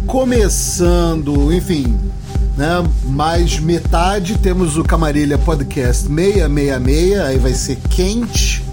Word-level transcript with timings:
começando, 0.08 1.54
enfim, 1.54 1.96
né? 2.58 2.84
Mais 3.06 3.60
metade 3.60 4.40
temos 4.40 4.78
o 4.78 4.84
Camarilha 4.84 5.38
Podcast 5.38 6.08
666, 6.08 7.20
aí 7.20 7.38
vai 7.38 7.54
ser 7.54 7.78
quente. 7.88 8.66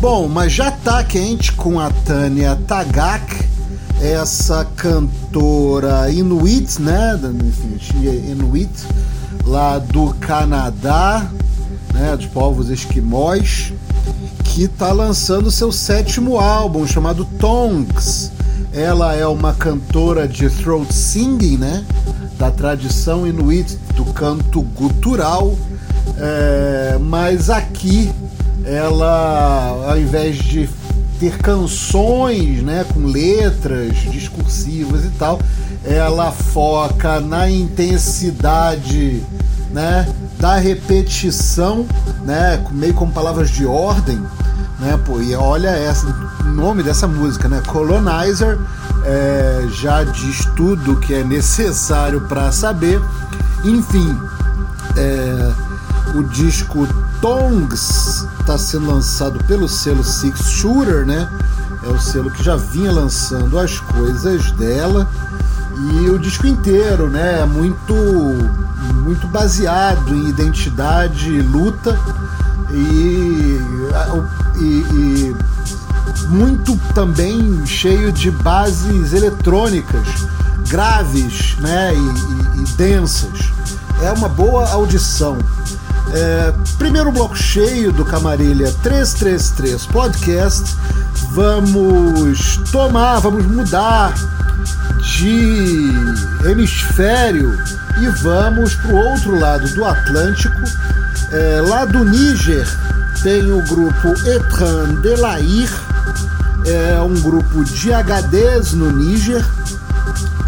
Bom, 0.00 0.26
mas 0.26 0.54
já 0.54 0.70
tá 0.70 1.04
quente 1.04 1.52
com 1.52 1.78
a 1.78 1.90
Tânia 1.90 2.56
Tagak, 2.66 3.36
essa 4.00 4.64
cantora 4.64 6.10
inuit, 6.10 6.80
né? 6.80 7.20
Enfim, 7.46 7.78
inuit, 8.30 8.70
lá 9.44 9.78
do 9.78 10.14
Canadá, 10.14 11.30
né? 11.98 12.16
Dos 12.16 12.26
povos 12.26 12.70
esquimós, 12.70 13.72
que 14.44 14.64
está 14.64 14.92
lançando 14.92 15.50
seu 15.50 15.72
sétimo 15.72 16.38
álbum 16.38 16.86
chamado 16.86 17.24
Tongues. 17.38 18.30
Ela 18.72 19.14
é 19.14 19.26
uma 19.26 19.52
cantora 19.52 20.28
de 20.28 20.48
throat 20.48 20.92
singing, 20.94 21.58
né? 21.58 21.84
Da 22.38 22.50
tradição 22.50 23.26
inuit 23.26 23.76
do 23.96 24.04
canto 24.04 24.62
gutural, 24.62 25.58
é, 26.16 26.96
mas 27.00 27.50
aqui 27.50 28.10
ela, 28.64 29.88
ao 29.90 29.98
invés 29.98 30.36
de 30.36 30.68
ter 31.18 31.36
canções 31.38 32.62
né, 32.62 32.84
com 32.94 33.00
letras 33.00 33.96
discursivas 34.12 35.04
e 35.04 35.10
tal, 35.10 35.40
ela 35.84 36.30
foca 36.30 37.18
na 37.20 37.50
intensidade 37.50 39.22
né, 39.72 40.06
da 40.38 40.56
repetição, 40.56 41.86
né, 42.24 42.64
meio 42.70 42.94
com 42.94 43.10
palavras 43.10 43.50
de 43.50 43.66
ordem. 43.66 44.22
Né, 44.78 44.98
pô, 45.04 45.20
e 45.20 45.34
olha 45.34 45.70
essa, 45.70 46.06
o 46.40 46.48
nome 46.48 46.82
dessa 46.82 47.08
música, 47.08 47.48
né, 47.48 47.60
Colonizer, 47.66 48.58
é, 49.04 49.66
já 49.70 50.04
diz 50.04 50.44
tudo 50.56 50.96
que 50.96 51.14
é 51.14 51.24
necessário 51.24 52.20
para 52.22 52.52
saber. 52.52 53.00
Enfim, 53.64 54.16
é, 54.96 55.52
o 56.14 56.22
disco 56.22 56.86
Tongs 57.20 58.26
está 58.40 58.56
sendo 58.56 58.86
lançado 58.86 59.42
pelo 59.44 59.68
selo 59.68 60.04
Six 60.04 60.40
Shooter, 60.50 61.04
né? 61.04 61.28
É 61.82 61.88
o 61.88 62.00
selo 62.00 62.30
que 62.30 62.42
já 62.42 62.56
vinha 62.56 62.92
lançando 62.92 63.58
as 63.58 63.78
coisas 63.78 64.50
dela 64.52 65.08
e 65.76 66.10
o 66.10 66.18
disco 66.18 66.46
inteiro, 66.46 67.08
né? 67.08 67.40
É 67.40 67.44
muito 67.44 67.94
muito 69.04 69.26
baseado 69.28 70.14
em 70.14 70.28
identidade, 70.28 71.40
luta 71.40 71.98
e, 72.70 73.58
e, 74.56 74.64
e 74.64 75.36
muito 76.28 76.76
também 76.94 77.64
cheio 77.66 78.12
de 78.12 78.30
bases 78.30 79.12
eletrônicas 79.12 80.06
graves, 80.68 81.56
né? 81.60 81.94
e, 81.94 82.60
e, 82.60 82.64
densas. 82.76 83.50
É 84.02 84.12
uma 84.12 84.28
boa 84.28 84.68
audição. 84.70 85.38
É, 86.12 86.54
primeiro 86.78 87.10
bloco 87.10 87.36
cheio 87.36 87.92
do 87.92 88.04
Camarilha 88.04 88.72
333 88.82 89.86
Podcast. 89.86 90.76
Vamos 91.32 92.58
tomar, 92.70 93.20
vamos 93.20 93.46
mudar 93.46 94.14
de 95.16 95.90
hemisfério 96.48 97.58
e 98.00 98.08
vamos 98.22 98.74
para 98.74 98.92
o 98.92 98.96
outro 98.96 99.38
lado 99.38 99.66
do 99.74 99.84
Atlântico. 99.84 100.60
É, 101.32 101.60
lá 101.60 101.84
do 101.84 102.04
Níger 102.04 102.66
tem 103.22 103.50
o 103.50 103.62
grupo 103.62 104.08
Etran 104.28 105.00
de 105.00 105.16
Lair, 105.16 105.70
é 106.66 107.00
um 107.00 107.14
grupo 107.20 107.64
de 107.64 107.90
HDs 107.90 108.74
no 108.74 108.92
Níger 108.92 109.44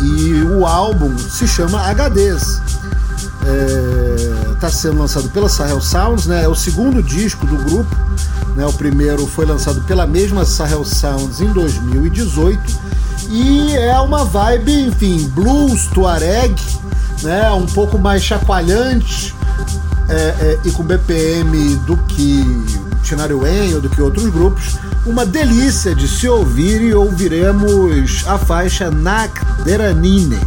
e 0.00 0.42
o 0.42 0.66
álbum 0.66 1.16
se 1.18 1.48
chama 1.48 1.82
HDs 1.92 2.60
está 4.54 4.66
é, 4.66 4.70
sendo 4.70 4.98
lançado 4.98 5.28
pela 5.30 5.48
Sahel 5.48 5.80
Sounds, 5.80 6.26
né? 6.26 6.44
É 6.44 6.48
o 6.48 6.54
segundo 6.54 7.02
disco 7.02 7.46
do 7.46 7.56
grupo. 7.56 7.96
Né? 8.54 8.66
O 8.66 8.72
primeiro 8.72 9.26
foi 9.26 9.46
lançado 9.46 9.80
pela 9.82 10.06
mesma 10.06 10.44
Sahel 10.44 10.84
Sounds 10.84 11.40
em 11.40 11.50
2018 11.52 12.89
e 13.30 13.76
é 13.76 13.98
uma 14.00 14.24
vibe, 14.24 14.88
enfim, 14.88 15.28
blues, 15.28 15.86
tuareg, 15.86 16.54
né? 17.22 17.50
Um 17.52 17.66
pouco 17.66 17.98
mais 17.98 18.22
chacoalhante 18.22 19.34
é, 20.08 20.14
é, 20.14 20.58
e 20.64 20.70
com 20.72 20.82
BPM 20.82 21.76
do 21.86 21.96
que 21.96 22.44
Tinário 23.02 23.46
En 23.46 23.74
ou 23.74 23.80
do 23.80 23.88
que 23.88 24.02
outros 24.02 24.28
grupos. 24.28 24.76
Uma 25.06 25.24
delícia 25.24 25.94
de 25.94 26.06
se 26.08 26.28
ouvir 26.28 26.82
e 26.82 26.92
ouviremos 26.92 28.24
a 28.26 28.36
faixa 28.36 28.90
Nak 28.90 29.40
Deranine 29.64 30.38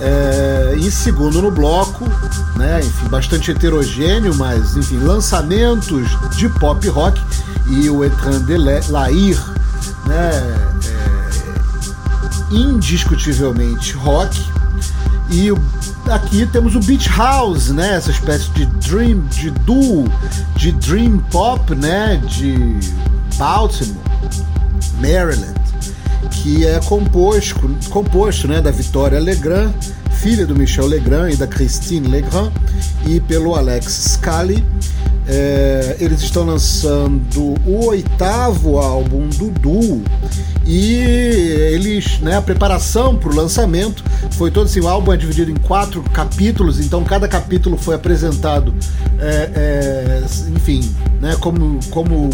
é, 0.00 0.74
em 0.76 0.90
segundo 0.90 1.40
no 1.40 1.50
bloco, 1.50 2.04
né, 2.56 2.80
enfim, 2.80 3.08
bastante 3.08 3.50
heterogêneo, 3.50 4.34
mas 4.34 4.76
enfim, 4.76 4.98
lançamentos 4.98 6.08
de 6.36 6.48
pop 6.48 6.86
rock 6.88 7.20
e 7.66 7.88
o 7.88 8.04
Etran 8.04 8.40
de 8.42 8.56
Lair, 8.88 9.40
né, 10.06 10.30
é, 10.86 11.03
indiscutivelmente 12.54 13.92
rock. 13.92 14.40
E 15.30 15.48
aqui 16.10 16.46
temos 16.46 16.76
o 16.76 16.80
Beach 16.80 17.08
House, 17.08 17.70
né, 17.70 17.96
essa 17.96 18.10
espécie 18.10 18.50
de 18.50 18.66
dream, 18.66 19.24
de 19.26 19.50
duo, 19.50 20.04
de 20.56 20.70
dream 20.72 21.18
pop, 21.30 21.74
né, 21.74 22.22
de 22.26 22.78
Baltimore, 23.36 23.96
Maryland 25.00 25.54
que 26.30 26.66
é 26.66 26.80
composto, 26.80 27.70
composto 27.90 28.48
né, 28.48 28.60
da 28.60 28.70
Vitória 28.70 29.18
Legrand, 29.18 29.72
filha 30.10 30.46
do 30.46 30.54
Michel 30.54 30.86
Legrand 30.86 31.32
e 31.32 31.36
da 31.36 31.46
Christine 31.46 32.08
Legrand, 32.08 32.52
e 33.06 33.20
pelo 33.20 33.54
Alex 33.54 34.14
Scali. 34.14 34.64
É, 35.26 35.96
eles 36.00 36.20
estão 36.20 36.44
lançando 36.44 37.54
o 37.66 37.86
oitavo 37.86 38.76
álbum 38.76 39.26
do 39.28 39.50
duo 39.50 40.02
e 40.66 40.94
eles, 40.94 42.20
né, 42.20 42.36
a 42.36 42.42
preparação 42.42 43.16
para 43.16 43.30
o 43.30 43.34
lançamento 43.34 44.02
foi 44.32 44.50
todo 44.50 44.66
assim, 44.66 44.80
o 44.80 44.88
álbum 44.88 45.12
é 45.12 45.16
dividido 45.16 45.50
em 45.50 45.56
quatro 45.56 46.02
capítulos, 46.02 46.80
então 46.80 47.04
cada 47.04 47.28
capítulo 47.28 47.76
foi 47.76 47.94
apresentado, 47.94 48.74
é, 49.18 49.50
é, 49.54 50.22
enfim, 50.54 50.80
né, 51.20 51.36
como, 51.40 51.78
como 51.90 52.30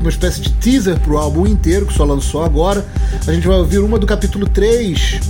uma 0.00 0.08
espécie 0.08 0.40
de 0.40 0.50
teaser 0.52 0.98
para 0.98 1.12
o 1.12 1.16
álbum 1.16 1.46
inteiro, 1.46 1.86
que 1.86 1.94
só 1.94 2.04
lançou 2.04 2.42
agora. 2.42 2.84
A 3.26 3.32
gente 3.32 3.46
vai 3.46 3.56
ouvir 3.56 3.78
uma 3.78 3.98
do 3.98 4.06
capítulo 4.06 4.46
3, 4.46 5.20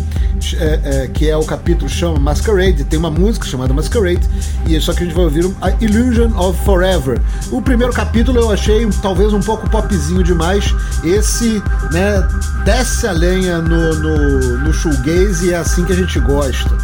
é, 0.53 0.81
é, 0.85 1.07
que 1.07 1.29
é 1.29 1.37
o 1.37 1.45
capítulo 1.45 1.89
chama 1.89 2.19
Masquerade, 2.19 2.85
tem 2.85 2.99
uma 2.99 3.11
música 3.11 3.47
chamada 3.47 3.73
Masquerade, 3.73 4.29
e 4.67 4.79
só 4.81 4.93
que 4.93 5.03
a 5.03 5.07
gente 5.07 5.15
vai 5.15 5.25
ouvir 5.25 5.51
a 5.61 5.71
Illusion 5.81 6.37
of 6.37 6.59
Forever. 6.65 7.21
O 7.51 7.63
primeiro 7.63 7.93
capítulo 7.93 8.39
eu 8.39 8.51
achei 8.51 8.87
talvez 9.01 9.33
um 9.33 9.41
pouco 9.41 9.69
popzinho 9.71 10.23
demais, 10.23 10.75
esse 11.03 11.63
né, 11.93 12.29
desce 12.65 13.07
a 13.07 13.13
lenha 13.13 13.59
no, 13.59 13.95
no, 13.95 14.59
no 14.59 14.73
shoegaze 14.73 15.49
e 15.49 15.53
é 15.53 15.57
assim 15.57 15.85
que 15.85 15.93
a 15.93 15.97
gente 15.97 16.19
gosta. 16.21 16.77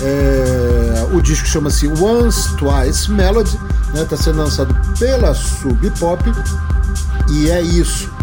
É, 0.00 1.08
o 1.12 1.20
disco 1.20 1.46
chama-se 1.46 1.88
Once 1.88 2.56
Twice 2.56 3.10
Melody, 3.10 3.58
está 3.94 4.16
né, 4.16 4.22
sendo 4.22 4.38
lançado 4.38 4.74
pela 4.98 5.34
Sub 5.34 5.90
Pop 5.98 6.22
e 7.30 7.50
é 7.50 7.60
isso. 7.60 8.17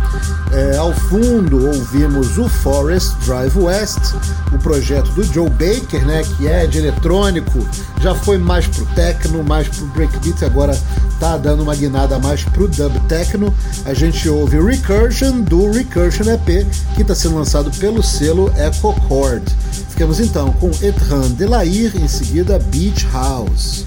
É, 0.51 0.77
ao 0.77 0.93
fundo 0.93 1.67
ouvimos 1.67 2.37
o 2.37 2.47
Forest 2.47 3.15
Drive 3.25 3.57
West, 3.57 4.13
o 4.53 4.57
projeto 4.59 5.09
do 5.11 5.23
Joe 5.23 5.49
Baker, 5.49 6.05
né, 6.05 6.23
que 6.23 6.47
é 6.47 6.65
de 6.65 6.77
eletrônico, 6.77 7.67
já 8.01 8.15
foi 8.15 8.37
mais 8.37 8.67
pro 8.67 8.85
techno, 8.87 9.43
mais 9.43 9.67
pro 9.67 9.85
breakbeat, 9.87 10.45
agora 10.45 10.79
tá 11.19 11.37
dando 11.37 11.63
uma 11.63 11.75
guinada 11.75 12.19
mais 12.19 12.43
pro 12.43 12.67
dub 12.67 12.99
techno. 13.07 13.53
A 13.85 13.93
gente 13.93 14.27
ouve 14.29 14.59
Recursion 14.61 15.41
do 15.41 15.71
Recursion 15.71 16.31
EP, 16.31 16.65
que 16.95 17.01
está 17.01 17.15
sendo 17.15 17.35
lançado 17.35 17.71
pelo 17.79 18.03
selo 18.03 18.51
Echo 18.57 18.93
Chord. 19.07 19.45
Ficamos 19.89 20.19
então 20.19 20.51
com 20.53 20.69
Ethan 20.81 21.31
Delair, 21.31 21.93
em 21.95 22.07
seguida 22.07 22.59
Beach 22.59 23.07
House. 23.11 23.85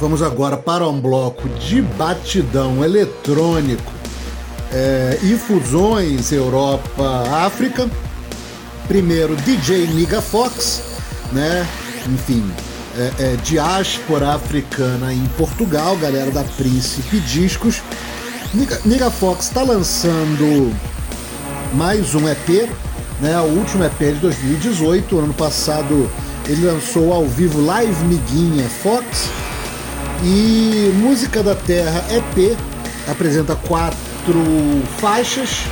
Vamos 0.00 0.22
agora 0.22 0.56
para 0.56 0.88
um 0.88 0.98
bloco 0.98 1.46
de 1.46 1.82
batidão 1.82 2.82
eletrônico 2.82 3.92
é, 4.72 5.18
e 5.22 5.36
fusões 5.36 6.32
Europa-África. 6.32 7.86
Primeiro, 8.88 9.36
DJ 9.36 9.88
Niga 9.88 10.22
Fox, 10.22 10.82
né? 11.32 11.68
Enfim, 12.08 12.42
é, 12.96 13.12
é, 13.18 13.36
diáspora 13.44 14.32
africana 14.32 15.12
em 15.12 15.22
Portugal, 15.36 15.94
galera 15.98 16.30
da 16.30 16.44
Príncipe 16.44 17.20
Discos. 17.20 17.82
Niga, 18.54 18.80
Niga 18.86 19.10
Fox 19.10 19.48
está 19.48 19.62
lançando 19.62 20.74
mais 21.74 22.14
um 22.14 22.26
EP, 22.26 22.70
né? 23.20 23.38
O 23.38 23.58
último 23.58 23.84
EP 23.84 23.98
de 23.98 24.20
2018. 24.20 25.18
Ano 25.18 25.34
passado 25.34 26.10
ele 26.48 26.64
lançou 26.64 27.12
ao 27.12 27.26
vivo 27.26 27.60
Live 27.60 28.02
Miguinha 28.06 28.66
Fox 28.66 29.28
e 30.22 30.92
Música 30.96 31.42
da 31.42 31.54
Terra 31.54 32.04
EP 32.10 32.56
apresenta 33.08 33.56
quatro 33.56 33.94
faixas 34.98 35.64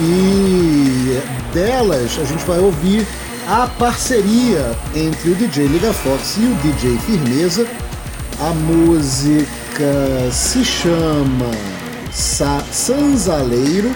e 0.00 1.20
delas 1.52 2.18
a 2.20 2.24
gente 2.24 2.44
vai 2.44 2.58
ouvir 2.58 3.06
a 3.48 3.66
parceria 3.78 4.76
entre 4.94 5.30
o 5.30 5.34
DJ 5.34 5.66
Liga 5.66 5.92
Fox 5.92 6.36
e 6.38 6.40
o 6.40 6.54
DJ 6.56 6.98
Firmeza. 6.98 7.66
A 8.40 8.50
música 8.50 10.30
se 10.32 10.64
chama 10.64 11.50
Sa 12.10 12.62
Sanzaleiro 12.72 13.94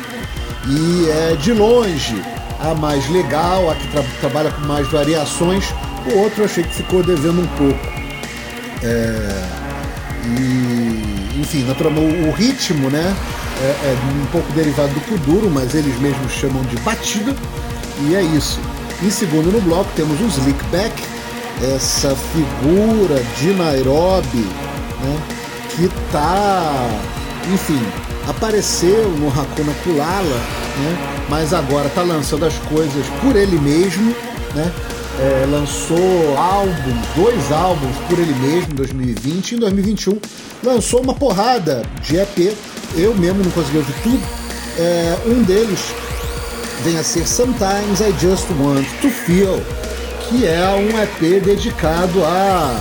e 0.67 1.11
é 1.11 1.37
de 1.37 1.53
longe 1.53 2.23
a 2.61 2.75
mais 2.75 3.09
legal, 3.09 3.71
a 3.71 3.75
que 3.75 3.89
tra 3.89 4.03
trabalha 4.21 4.51
com 4.51 4.67
mais 4.67 4.87
variações. 4.89 5.65
O 6.07 6.19
outro 6.19 6.45
achei 6.45 6.63
que 6.63 6.75
ficou 6.75 7.03
devendo 7.03 7.41
um 7.41 7.47
pouco. 7.47 7.87
É... 8.83 9.68
E, 10.25 11.41
enfim, 11.41 11.65
naturalmente, 11.65 12.29
o 12.29 12.33
ritmo, 12.33 12.91
né? 12.91 13.17
É, 13.61 13.65
é, 13.65 13.97
um 14.23 14.27
pouco 14.27 14.53
derivado 14.53 14.93
do 14.95 15.01
Kuduro, 15.01 15.51
mas 15.51 15.75
eles 15.75 15.99
mesmos 16.01 16.33
chamam 16.33 16.63
de 16.65 16.77
batida. 16.81 17.35
E 18.07 18.15
é 18.15 18.23
isso. 18.23 18.61
Em 19.03 19.11
segundo 19.11 19.53
no 19.53 19.61
bloco 19.61 19.91
temos 19.95 20.21
o 20.21 20.27
Slickback, 20.27 20.93
essa 21.75 22.15
figura 22.15 23.23
de 23.39 23.53
Nairobi, 23.55 24.47
né? 25.01 25.19
Que 25.71 25.89
tá, 26.11 26.89
enfim, 27.53 27.81
apareceu 28.29 29.09
no 29.11 29.29
Hakuna 29.29 29.73
Kulala, 29.85 30.41
né? 30.79 31.25
Mas 31.29 31.53
agora 31.53 31.89
tá 31.91 32.03
lançando 32.03 32.45
as 32.45 32.55
coisas 32.71 33.07
por 33.21 33.37
ele 33.37 33.59
mesmo, 33.59 34.15
né? 34.55 34.73
É, 35.19 35.47
lançou 35.51 36.37
álbuns, 36.37 37.07
dois 37.17 37.53
álbuns 37.53 37.97
por 38.09 38.19
ele 38.19 38.35
mesmo 38.35 38.73
em 38.73 38.77
2020 38.77 39.53
e 39.53 39.55
em 39.57 39.59
2021 39.59 40.19
lançou 40.63 41.03
uma 41.03 41.15
porrada 41.15 41.83
de 42.03 42.17
EP. 42.17 42.57
Eu 42.97 43.15
mesmo 43.15 43.43
não 43.43 43.51
consegui 43.51 43.79
ouvir 43.79 43.95
tudo. 44.03 44.23
É, 44.79 45.19
um 45.27 45.43
deles 45.43 45.93
vem 46.85 46.99
a 46.99 47.03
ser 47.03 47.27
Sometimes 47.27 48.01
I 48.01 48.15
Just 48.21 48.47
Want 48.61 48.87
to 49.03 49.11
Feel, 49.11 49.61
que 50.29 50.47
é 50.47 50.69
um 50.69 51.03
EP 51.03 51.43
dedicado 51.43 52.25
a, 52.25 52.81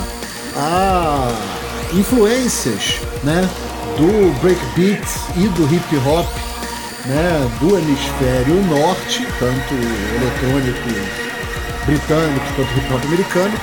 a 0.56 1.32
influências 1.93 3.00
né, 3.23 3.50
do 3.97 4.39
breakbeat 4.41 5.02
e 5.36 5.47
do 5.50 5.63
hip 5.73 5.95
hop 6.06 6.28
né, 7.08 7.50
do 7.60 7.78
hemisfério 7.78 8.63
norte, 8.67 9.26
tanto 9.39 9.73
eletrônico 9.73 11.27
britânico 11.88 12.45
quanto 12.56 12.78
hip 12.78 12.93
hop 12.93 13.06
americano. 13.06 13.54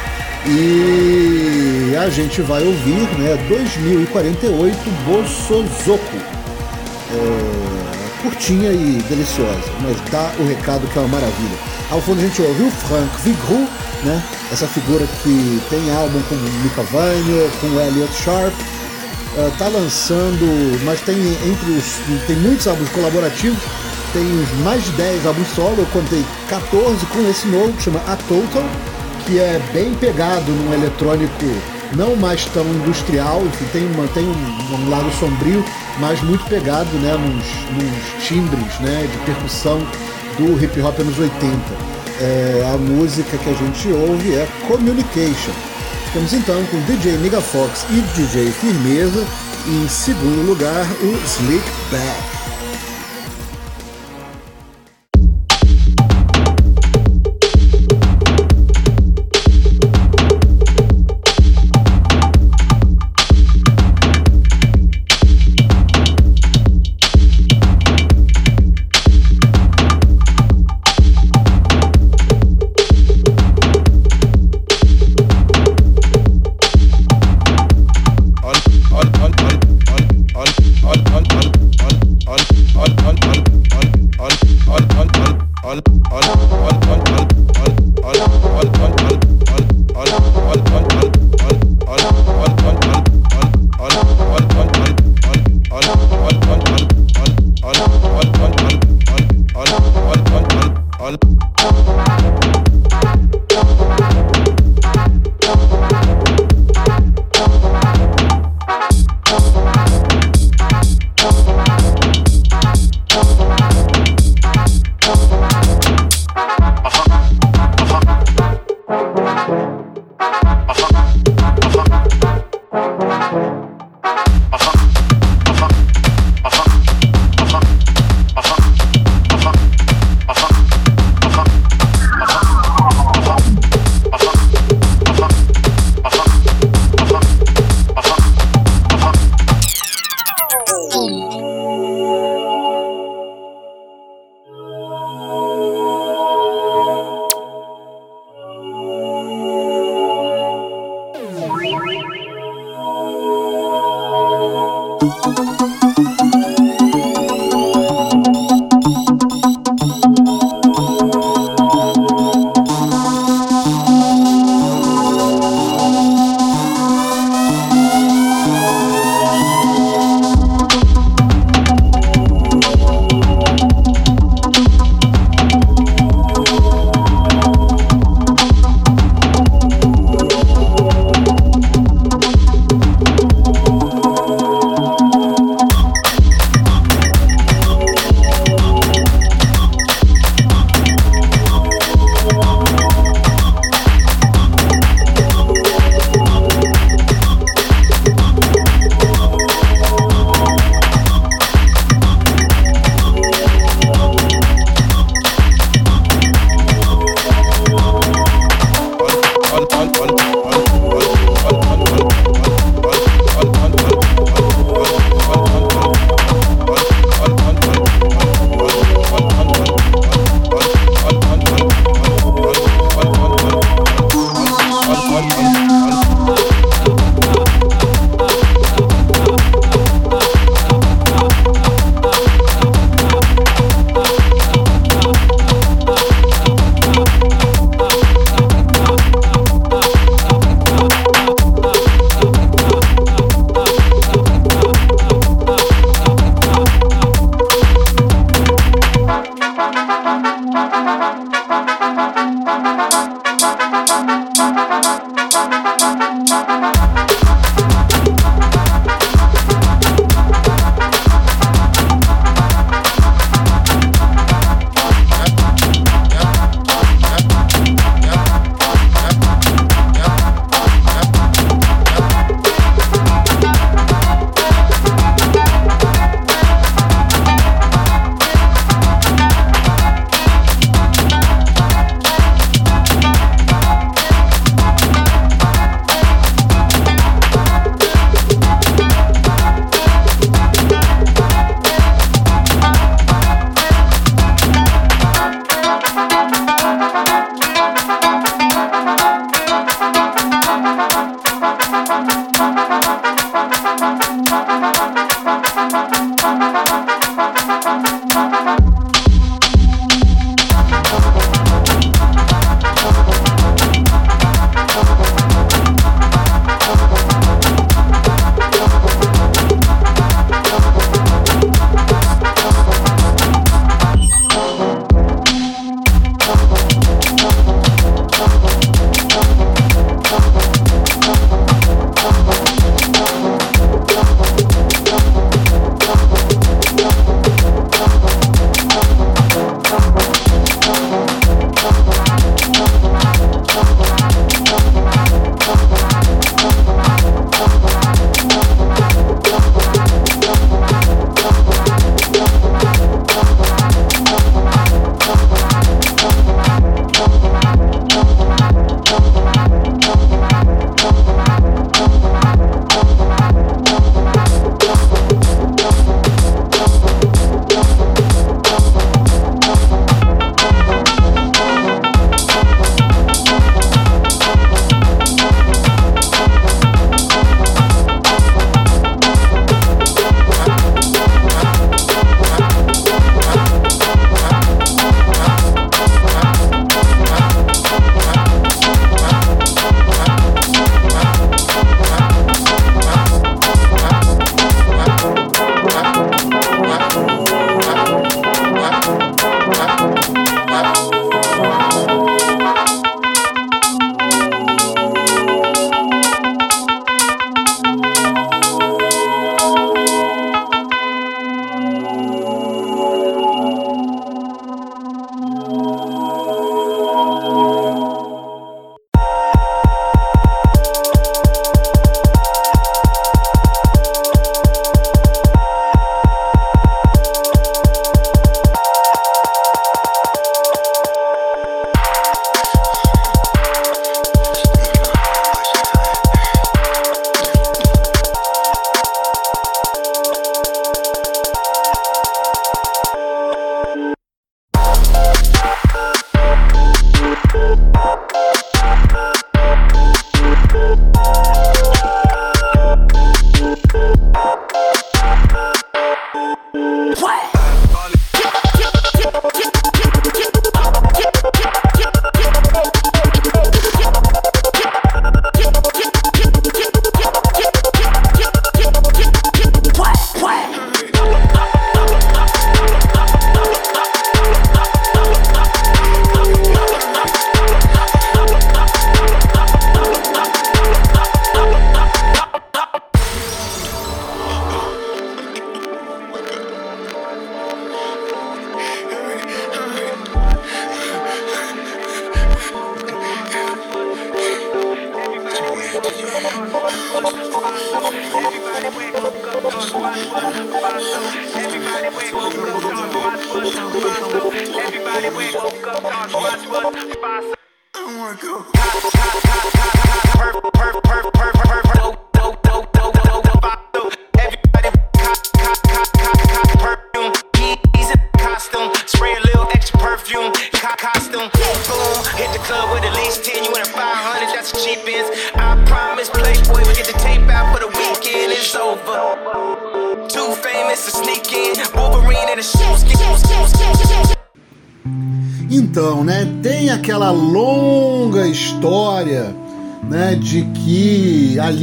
E 0.47 1.95
a 1.97 2.09
gente 2.11 2.43
vai 2.43 2.63
ouvir, 2.63 3.09
né, 3.19 3.37
2048 3.49 4.77
Bossozoko. 5.07 6.17
É, 7.13 7.75
curtinha 8.25 8.73
e 8.73 9.03
deliciosa, 9.07 9.71
mas 9.83 9.97
dá 10.11 10.33
o 10.39 10.49
recado 10.49 10.87
que 10.89 10.99
é 10.99 11.03
uma 11.03 11.09
maravilha. 11.09 11.59
Ao 11.91 12.01
fundo 12.01 12.21
a 12.21 12.25
gente 12.25 12.41
ouviu 12.41 12.71
Frank 12.71 13.11
Vigrou, 13.23 13.69
né, 14.03 14.23
essa 14.51 14.67
figura 14.67 15.07
que 15.23 15.63
tem 15.69 15.95
álbum 15.95 16.21
com 16.23 16.35
Mika 16.35 16.83
Viner, 16.85 17.51
com 17.61 17.79
Elliot 17.79 18.13
Sharp, 18.15 18.55
uh, 19.37 19.51
tá 19.59 19.69
lançando, 19.69 20.85
mas 20.85 21.01
tem 21.03 21.17
entre 21.17 21.71
os 21.73 22.27
tem 22.27 22.37
muitos 22.37 22.67
álbuns 22.67 22.89
colaborativos 22.89 23.59
tem 24.15 24.25
mais 24.63 24.83
de 24.85 24.93
10 24.93 25.27
álbuns 25.27 25.49
solo, 25.49 25.77
eu 25.79 25.87
contei 25.87 26.25
14 26.49 27.05
com 27.07 27.29
esse 27.29 27.47
novo 27.49 27.73
que 27.73 27.83
chama 27.83 28.01
A 28.07 28.17
Total, 28.17 28.65
que 29.27 29.39
é 29.39 29.61
bem 29.73 29.93
pegado 29.95 30.51
num 30.53 30.73
eletrônico 30.73 31.45
não 31.97 32.17
mais 32.17 32.45
tão 32.47 32.65
industrial, 32.65 33.43
enfim, 33.45 33.65
tem, 33.73 33.87
uma, 33.87 34.07
tem 34.09 34.25
um, 34.25 34.75
um 34.75 34.91
lado 34.91 35.11
sombrio, 35.19 35.65
mas 35.99 36.21
muito 36.23 36.45
pegado 36.47 36.91
né, 36.99 37.13
nos, 37.17 37.45
nos 37.83 38.25
timbres 38.25 38.81
né, 38.81 39.09
de 39.11 39.19
percussão 39.25 39.79
do 40.39 40.63
hip 40.63 40.81
hop 40.81 40.99
anos 41.01 41.19
80. 41.19 41.57
É, 42.21 42.73
a 42.73 42.79
música 42.79 43.37
que 43.37 43.51
a 43.51 43.55
gente 43.55 43.89
ouve 43.89 44.35
é 44.35 44.49
Communication. 44.69 45.53
Ficamos 46.07 46.33
então 46.33 46.65
com 46.67 46.81
DJ 46.83 47.19
Nigga 47.19 47.41
Fox 47.41 47.85
e 47.91 48.01
DJ 48.17 48.51
Firmeza, 48.53 49.25
e 49.67 49.85
em 49.85 49.89
segundo 49.89 50.47
lugar 50.47 50.87
o 51.03 51.27
Slick 51.27 51.65
Back. 51.91 52.34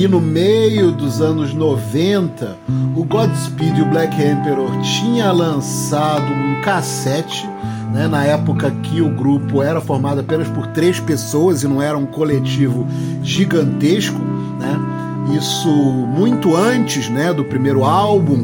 Ali 0.01 0.07
no 0.07 0.19
meio 0.19 0.91
dos 0.91 1.21
anos 1.21 1.53
90 1.53 2.57
o 2.95 3.03
Godspeed 3.03 3.77
e 3.77 3.81
o 3.83 3.85
Black 3.85 4.15
Emperor 4.15 4.71
tinha 4.81 5.31
lançado 5.31 6.25
um 6.25 6.59
cassete, 6.61 7.47
né, 7.93 8.07
na 8.07 8.23
época 8.23 8.71
que 8.71 8.99
o 8.99 9.09
grupo 9.09 9.61
era 9.61 9.79
formado 9.79 10.21
apenas 10.21 10.47
por 10.47 10.65
três 10.67 10.99
pessoas 10.99 11.61
e 11.61 11.67
não 11.67 11.79
era 11.79 11.95
um 11.95 12.07
coletivo 12.07 12.87
gigantesco, 13.21 14.19
né, 14.59 15.37
isso 15.37 15.69
muito 15.69 16.55
antes 16.55 17.07
né, 17.07 17.31
do 17.31 17.43
primeiro 17.43 17.83
álbum 17.83 18.43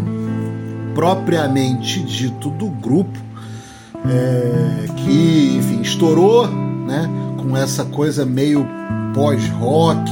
propriamente 0.94 2.04
dito 2.04 2.52
do 2.52 2.68
grupo 2.68 3.18
é, 4.08 4.86
que, 4.96 5.56
enfim, 5.58 5.82
estourou, 5.82 6.48
né? 6.48 7.10
Com 7.38 7.58
essa 7.58 7.84
coisa 7.84 8.26
meio 8.26 8.66
pós-rock, 9.14 10.12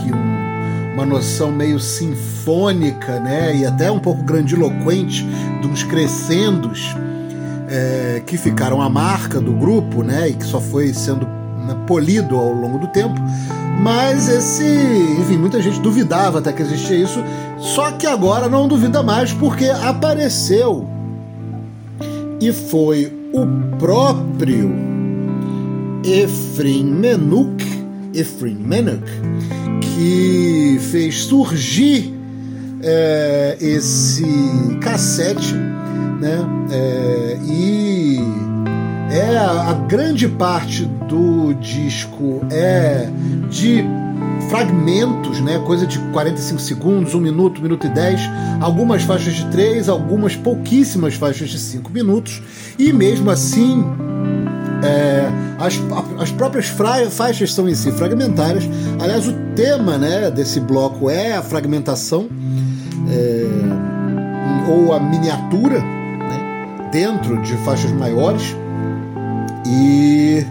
uma 0.95 1.05
noção 1.05 1.51
meio 1.51 1.77
sinfônica, 1.77 3.19
né? 3.19 3.53
E 3.53 3.65
até 3.65 3.91
um 3.91 3.99
pouco 3.99 4.23
grandiloquente 4.23 5.23
de 5.61 5.67
uns 5.67 5.83
crescendos 5.83 6.95
é, 7.67 8.23
que 8.25 8.37
ficaram 8.37 8.81
a 8.81 8.89
marca 8.89 9.41
do 9.41 9.51
grupo, 9.51 10.01
né? 10.01 10.29
E 10.29 10.33
que 10.33 10.45
só 10.45 10.61
foi 10.61 10.93
sendo 10.93 11.27
né, 11.27 11.75
polido 11.85 12.37
ao 12.37 12.53
longo 12.53 12.79
do 12.79 12.87
tempo. 12.87 13.19
Mas 13.77 14.29
esse, 14.29 14.63
enfim, 15.19 15.37
muita 15.37 15.61
gente 15.61 15.81
duvidava 15.81 16.39
até 16.39 16.53
que 16.53 16.61
existia 16.61 16.95
isso, 16.95 17.21
só 17.57 17.91
que 17.91 18.07
agora 18.07 18.47
não 18.47 18.65
duvida 18.65 19.03
mais 19.03 19.33
porque 19.33 19.65
apareceu 19.65 20.87
e 22.39 22.53
foi 22.53 23.11
o 23.33 23.45
próprio 23.77 24.73
Efrem 26.05 26.85
Menuk, 26.85 27.65
Efrem 28.13 28.55
Menuk, 28.55 29.03
que 29.95 30.77
fez 30.91 31.23
surgir 31.23 32.13
é, 32.83 33.57
esse 33.61 34.25
cassete, 34.81 35.53
né? 35.53 36.45
É, 36.69 37.37
e 37.45 38.19
é 39.09 39.37
a, 39.37 39.73
grande 39.87 40.27
parte 40.27 40.83
do 40.83 41.53
disco 41.53 42.41
é 42.51 43.09
de 43.49 43.85
fragmentos, 44.49 45.39
né? 45.39 45.59
Coisa 45.59 45.87
de 45.87 45.97
45 46.11 46.59
segundos, 46.59 47.13
1 47.15 47.19
minuto, 47.21 47.59
1 47.59 47.63
minuto 47.63 47.87
e 47.87 47.89
10, 47.89 48.19
algumas 48.59 49.03
faixas 49.03 49.35
de 49.35 49.45
3, 49.45 49.87
algumas 49.87 50.35
pouquíssimas 50.35 51.13
faixas 51.13 51.47
de 51.49 51.57
5 51.57 51.89
minutos, 51.91 52.41
e 52.77 52.91
mesmo 52.91 53.31
assim. 53.31 53.85
É, 54.85 55.31
as, 55.57 55.79
as 56.19 56.31
próprias 56.31 56.67
faixas 56.67 57.53
são 57.53 57.67
em 57.67 57.75
si 57.75 57.91
fragmentárias. 57.91 58.63
Aliás, 59.01 59.27
o 59.27 59.33
tema 59.55 59.97
né, 59.97 60.29
desse 60.29 60.59
bloco 60.59 61.09
é 61.09 61.35
a 61.35 61.41
fragmentação 61.41 62.27
é, 63.09 63.45
ou 64.69 64.93
a 64.93 64.99
miniatura 64.99 65.79
né, 65.79 66.89
dentro 66.91 67.41
de 67.41 67.53
faixas 67.57 67.91
maiores. 67.91 68.55
E 69.65 70.45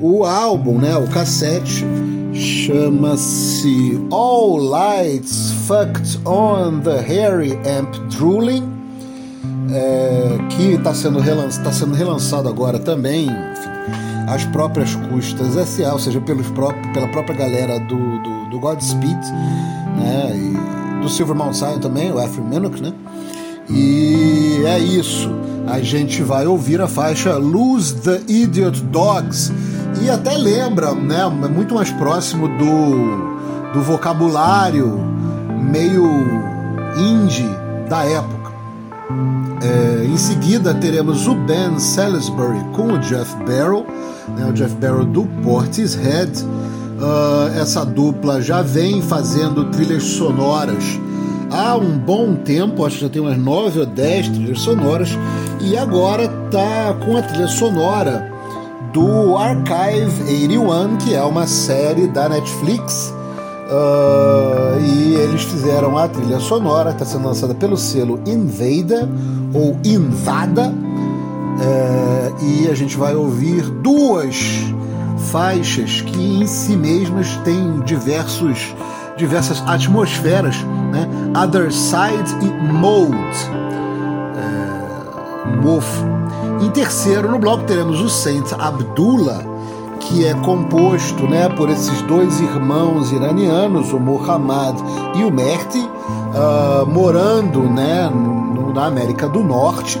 o 0.00 0.24
álbum, 0.24 0.78
né, 0.78 0.96
o 0.96 1.06
cassete, 1.08 1.86
chama-se 2.34 4.00
All 4.10 4.56
Lights 4.56 5.52
Fucked 5.66 6.18
on 6.26 6.80
the 6.80 7.00
Harry 7.00 7.52
Amp 7.78 7.94
Drooling, 8.10 8.68
é, 9.70 10.38
que 10.50 10.74
está 10.74 10.92
sendo, 10.92 11.18
relanç, 11.20 11.56
tá 11.58 11.72
sendo 11.72 11.94
relançado 11.94 12.48
agora 12.48 12.78
também, 12.78 13.28
às 14.32 14.44
próprias 14.44 14.94
custas 14.94 15.54
SA, 15.68 15.92
ou 15.92 15.98
seja, 15.98 16.20
pelos 16.20 16.46
próprios, 16.48 16.86
pela 16.92 17.08
própria 17.08 17.36
galera 17.36 17.78
do, 17.78 18.18
do, 18.22 18.50
do 18.50 18.58
Godspeed, 18.58 19.20
né, 19.96 20.32
e 20.34 21.02
do 21.02 21.08
Silver 21.08 21.36
Mount 21.36 21.54
Zion 21.54 21.78
também, 21.78 22.10
o 22.10 22.20
Ephraim 22.20 22.48
Minnock, 22.48 22.80
né, 22.80 22.92
e 23.68 24.62
é 24.64 24.78
isso. 24.78 25.30
A 25.66 25.80
gente 25.80 26.22
vai 26.22 26.46
ouvir 26.46 26.80
a 26.80 26.88
faixa 26.88 27.36
Lose 27.36 27.94
the 28.00 28.20
Idiot 28.26 28.80
Dogs, 28.84 29.52
e 30.02 30.10
até 30.10 30.36
lembra, 30.36 30.92
né, 30.92 31.20
é 31.20 31.48
muito 31.48 31.74
mais 31.74 31.90
próximo 31.90 32.48
do, 32.48 33.72
do 33.72 33.82
vocabulário 33.82 34.98
meio 35.70 36.06
indie 36.96 37.48
da 37.88 38.04
época. 38.04 38.52
É, 39.62 40.04
em 40.06 40.16
seguida 40.16 40.74
teremos 40.74 41.28
o 41.28 41.34
Ben 41.34 41.78
Salisbury 41.78 42.64
com 42.72 42.94
o 42.94 42.98
Jeff 42.98 43.36
Barrow, 43.44 43.86
né, 44.28 44.46
o 44.48 44.52
Jeff 44.52 44.74
Barrow 44.76 45.04
do 45.04 45.24
Portishead. 45.42 46.30
Uh, 46.42 47.60
essa 47.60 47.84
dupla 47.84 48.40
já 48.40 48.62
vem 48.62 49.02
fazendo 49.02 49.64
trilhas 49.70 50.04
sonoras 50.04 51.00
há 51.52 51.76
um 51.76 51.98
bom 51.98 52.34
tempo, 52.34 52.84
acho 52.84 52.96
que 52.96 53.02
já 53.02 53.10
tem 53.10 53.20
umas 53.20 53.36
nove 53.36 53.80
ou 53.80 53.86
dez 53.86 54.28
trilhas 54.28 54.60
sonoras, 54.60 55.10
e 55.60 55.76
agora 55.76 56.26
tá 56.50 56.94
com 57.04 57.16
a 57.16 57.22
trilha 57.22 57.46
sonora 57.46 58.32
do 58.92 59.36
Archive 59.36 60.22
81, 60.22 60.96
que 60.96 61.14
é 61.14 61.22
uma 61.22 61.46
série 61.46 62.08
da 62.08 62.28
Netflix. 62.28 63.12
Uh, 63.68 64.80
e 64.80 65.14
eles 65.14 65.42
fizeram 65.44 65.96
a 65.96 66.06
trilha 66.08 66.38
sonora, 66.40 66.90
está 66.90 67.04
sendo 67.04 67.26
lançada 67.26 67.54
pelo 67.54 67.76
selo 67.76 68.20
Invada 68.26 69.08
ou 69.54 69.78
Invada. 69.84 70.74
Uh, 71.62 72.34
e 72.44 72.68
a 72.68 72.74
gente 72.74 72.96
vai 72.96 73.14
ouvir 73.14 73.62
duas 73.70 74.36
faixas 75.30 76.00
que 76.00 76.42
em 76.42 76.46
si 76.46 76.76
mesmas 76.76 77.36
têm 77.44 77.78
diversos, 77.80 78.74
diversas 79.16 79.62
atmosferas, 79.66 80.56
né? 80.90 81.08
Other 81.40 81.72
Side 81.72 82.34
e 82.42 82.48
Mode. 82.72 83.14
Uh, 84.34 85.62
Wolf 85.62 86.12
em 86.62 86.70
terceiro, 86.70 87.28
no 87.28 87.40
bloco, 87.40 87.64
teremos 87.64 88.00
o 88.00 88.08
Saint 88.08 88.52
Abdullah, 88.52 89.42
que 89.98 90.24
é 90.24 90.32
composto 90.32 91.26
né, 91.26 91.48
por 91.48 91.68
esses 91.68 92.00
dois 92.02 92.40
irmãos 92.40 93.10
iranianos, 93.10 93.92
o 93.92 93.98
Muhammad 93.98 94.76
e 95.16 95.24
o 95.24 95.30
Mehdi, 95.32 95.80
uh, 95.80 96.86
morando 96.86 97.62
né, 97.62 98.08
no, 98.08 98.72
na 98.72 98.86
América 98.86 99.28
do 99.28 99.42
Norte. 99.42 100.00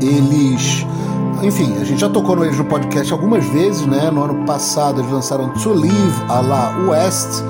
Eles 0.00 0.86
enfim, 1.42 1.76
a 1.80 1.84
gente 1.84 2.00
já 2.00 2.08
tocou 2.08 2.44
eles 2.44 2.56
no 2.56 2.64
podcast 2.64 3.12
algumas 3.12 3.44
vezes, 3.46 3.84
né? 3.84 4.10
No 4.12 4.22
ano 4.22 4.44
passado 4.44 5.00
eles 5.00 5.10
lançaram 5.10 5.48
To 5.48 5.70
Live 5.70 6.22
a 6.28 6.40
la 6.40 6.76
West 6.88 7.42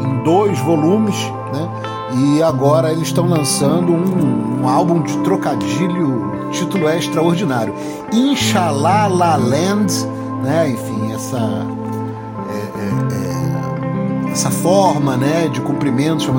em 0.00 0.22
dois 0.22 0.56
volumes, 0.60 1.16
né? 1.52 1.68
E 2.14 2.42
agora 2.42 2.92
eles 2.92 3.08
estão 3.08 3.26
lançando 3.28 3.90
um, 3.90 4.62
um 4.62 4.68
álbum 4.68 5.02
de 5.02 5.16
trocadilho 5.18 6.30
título 6.52 6.86
é 6.88 6.98
extraordinário. 6.98 7.74
Inshallah 8.12 9.08
La 9.08 9.36
Land, 9.36 9.92
né? 10.42 10.70
Enfim, 10.70 11.12
essa 11.12 11.66
é, 12.48 12.78
é, 12.78 14.28
é, 14.28 14.30
essa 14.30 14.50
forma, 14.50 15.16
né, 15.16 15.48
de 15.48 15.60
cumprimento 15.60 16.30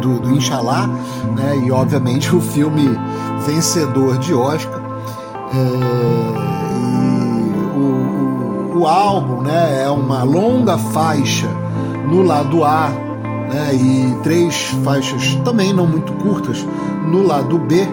do, 0.00 0.18
do 0.18 0.30
Inshallah, 0.32 0.88
né? 1.36 1.62
E 1.64 1.70
obviamente 1.70 2.34
o 2.34 2.40
filme 2.40 2.98
vencedor 3.46 4.18
de 4.18 4.34
Oscar. 4.34 4.79
É, 5.52 5.56
o, 7.76 8.76
o, 8.76 8.80
o 8.80 8.86
álbum, 8.86 9.42
né, 9.42 9.82
é 9.84 9.90
uma 9.90 10.22
longa 10.22 10.78
faixa 10.78 11.48
no 12.08 12.22
lado 12.22 12.64
A 12.64 12.88
né, 12.88 13.74
e 13.74 14.16
três 14.22 14.70
faixas 14.84 15.34
também 15.44 15.72
não 15.72 15.86
muito 15.86 16.12
curtas 16.14 16.64
no 17.06 17.26
lado 17.26 17.58
B 17.58 17.88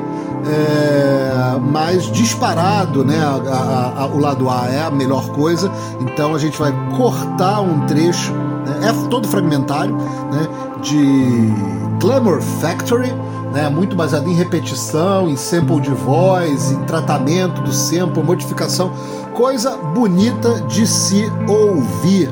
É, 0.46 1.58
mas 1.60 2.10
disparado, 2.12 3.04
né? 3.04 3.18
A, 3.20 3.52
a, 3.52 4.04
a, 4.04 4.06
o 4.08 4.20
lado 4.20 4.50
A 4.50 4.68
é 4.70 4.84
a 4.84 4.92
melhor 4.92 5.28
coisa, 5.32 5.70
então 6.00 6.34
a 6.34 6.38
gente 6.38 6.58
vai 6.58 6.72
cortar 6.96 7.60
um 7.60 7.86
trecho, 7.86 8.32
né, 8.34 8.88
é 8.90 9.10
todo 9.10 9.28
fragmentário, 9.28 9.96
né? 9.96 10.48
De 10.82 11.52
Glamour 12.00 12.40
Factory, 12.62 13.12
né, 13.58 13.68
muito 13.70 13.96
baseado 13.96 14.30
em 14.30 14.36
repetição, 14.36 15.28
em 15.28 15.36
sample 15.36 15.82
de 15.82 15.90
voz, 15.90 16.72
em 16.72 16.84
tratamento 16.84 17.60
do 17.64 17.74
sample, 17.74 18.22
modificação, 18.22 18.94
coisa 19.34 19.76
bonita 19.76 20.62
de 20.62 20.86
se 20.86 21.26
ouvir. 21.48 22.32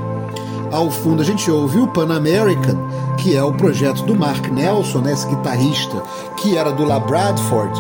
Ao 0.72 0.92
fundo 0.92 1.24
a 1.24 1.26
gente 1.26 1.50
ouve 1.50 1.80
o 1.80 1.88
Pan 1.88 2.16
American, 2.16 2.78
que 3.18 3.36
é 3.36 3.44
o 3.44 3.52
projeto 3.52 4.04
do 4.04 4.16
Mark 4.16 4.48
Nelson, 4.52 5.00
né, 5.00 5.14
esse 5.14 5.26
guitarrista 5.26 6.00
que 6.38 6.56
era 6.56 6.72
do 6.72 6.86
La 6.86 7.00
Bradford, 7.00 7.74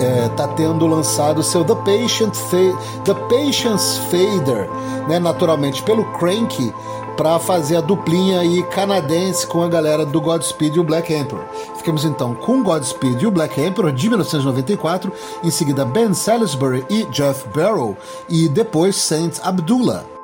é, 0.00 0.30
tá 0.30 0.48
tendo 0.48 0.86
lançado 0.86 1.42
seu 1.42 1.62
The, 1.62 1.74
Patient 1.74 2.34
The 3.04 3.12
Patience 3.28 4.00
Fader, 4.10 4.70
né, 5.06 5.18
naturalmente 5.18 5.82
pelo 5.82 6.04
Cranky, 6.12 6.72
para 7.16 7.38
fazer 7.38 7.76
a 7.76 7.80
duplinha 7.80 8.40
aí 8.40 8.62
canadense 8.64 9.46
com 9.46 9.62
a 9.62 9.68
galera 9.68 10.04
do 10.04 10.20
Godspeed 10.20 10.76
e 10.76 10.80
o 10.80 10.84
Black 10.84 11.12
Emperor. 11.12 11.44
Ficamos 11.76 12.04
então 12.04 12.34
com 12.34 12.62
Godspeed 12.62 13.22
e 13.22 13.26
o 13.26 13.30
Black 13.30 13.60
Emperor 13.60 13.92
de 13.92 14.08
1994, 14.08 15.12
em 15.42 15.50
seguida 15.50 15.84
Ben 15.84 16.12
Salisbury 16.12 16.84
e 16.90 17.04
Jeff 17.06 17.48
Barrow, 17.54 17.96
e 18.28 18.48
depois 18.48 18.96
Saint 18.96 19.38
Abdullah. 19.42 20.15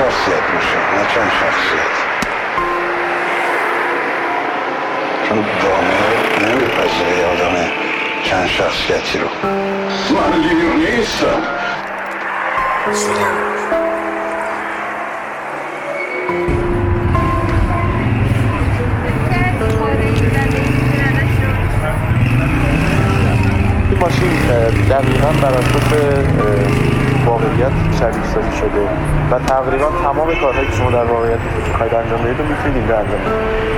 شخصیت 0.00 0.54
میشه 0.54 0.76
نه 0.76 1.06
چند 1.14 1.30
شخصیت. 1.30 1.94
چون 5.28 5.44
جامعه 5.62 6.52
نمیپذیره 6.52 7.18
یه 7.18 7.26
آدم 7.26 7.70
چند 8.24 8.46
شخصیتی 8.46 9.18
رو. 9.18 9.28
من 10.16 10.38
لیونی 10.38 10.96
نیستم. 10.96 11.42
ماشین 24.00 24.28
دقیقا 24.90 25.32
بر 25.42 25.48
اساس 25.48 26.89
واقعیت 27.26 27.72
شبیه 28.00 28.24
سازی 28.34 28.56
شده 28.56 28.88
و 29.30 29.38
تقریبا 29.38 29.88
تمام 30.02 30.34
کارهایی 30.40 30.66
که 30.66 30.76
شما 30.76 30.90
در 30.90 31.04
واقعیت 31.04 31.38
میخواید 31.68 31.94
انجام 31.94 32.18
بدید 32.22 32.40
میتونید 32.40 32.76
اینجا 32.76 32.98
انجام 32.98 33.20
بدید 33.20 33.70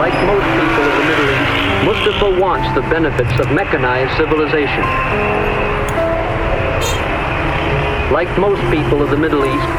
Like 0.00 0.16
most 0.32 0.46
people 0.56 0.84
of 0.88 0.94
the 0.98 1.04
Middle 1.10 1.28
East, 1.36 1.52
Mustafa 1.88 2.28
wants 2.40 2.68
the 2.78 2.80
benefits 2.94 3.36
of 3.42 3.46
mechanized 3.52 4.12
civilization. 4.16 4.84
Like 8.18 8.30
most 8.38 8.62
people 8.74 8.98
of 9.04 9.10
the 9.10 9.20
Middle 9.24 9.44
East, 9.54 9.70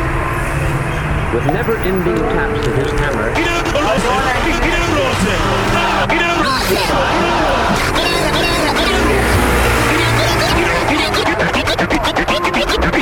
with 1.33 1.45
never-ending 1.57 2.19
taps 2.35 2.67
of 2.67 2.73
his 2.75 2.91
hammer. 3.01 3.27
Yeah. 12.61 13.00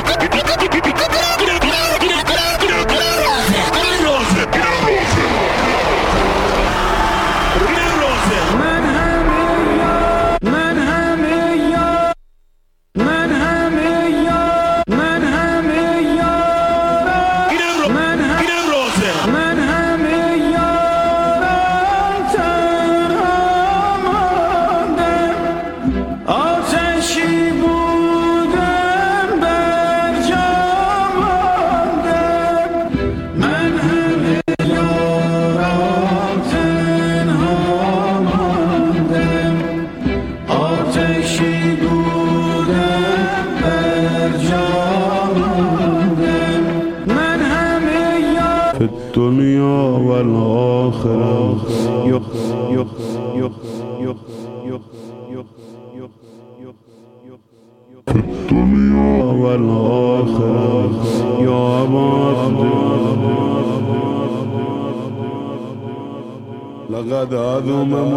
لقد 66.90 67.34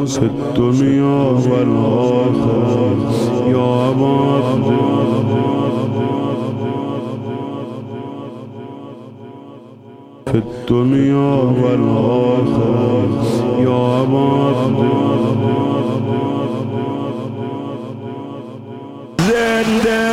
في 0.05 0.25
الدنيا 0.25 1.21
والآخرة. 1.51 3.11
يا 3.47 3.89
أبا 3.89 4.41
في 10.25 10.37
الدنيا 10.37 11.33
والآخرة. 11.63 13.23
يا 13.59 14.01
أبا 14.01 14.53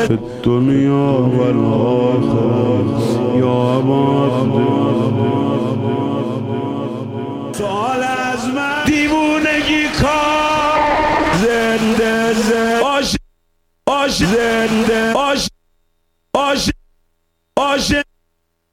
في 0.06 0.14
الدنيا 0.14 1.10
والآخرة. 1.38 3.00
يا 3.36 3.78
أبا 3.78 4.79
zende 12.00 12.84
aş 12.84 13.16
aş 13.86 14.12
zende 14.12 15.12
aş 15.18 15.48
aş 16.34 16.70
aş 17.56 17.90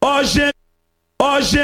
aş 0.02 0.38
aş 1.20 1.56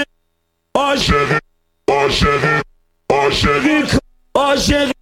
aş 4.36 4.93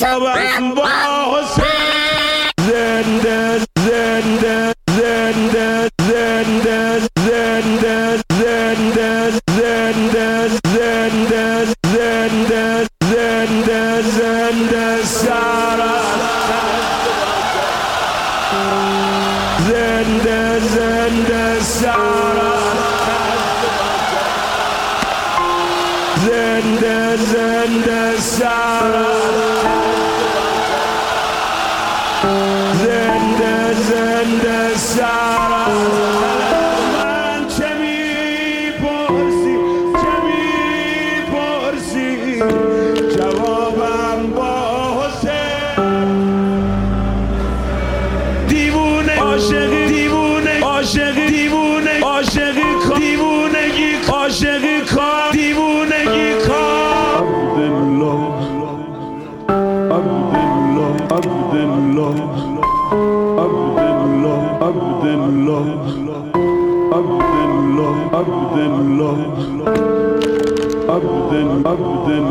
Sabah 0.00 0.32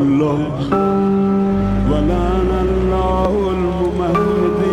عبدالله 0.08 0.38
ولعن 1.90 2.50
الله 2.68 3.50
الممهدين 3.50 4.64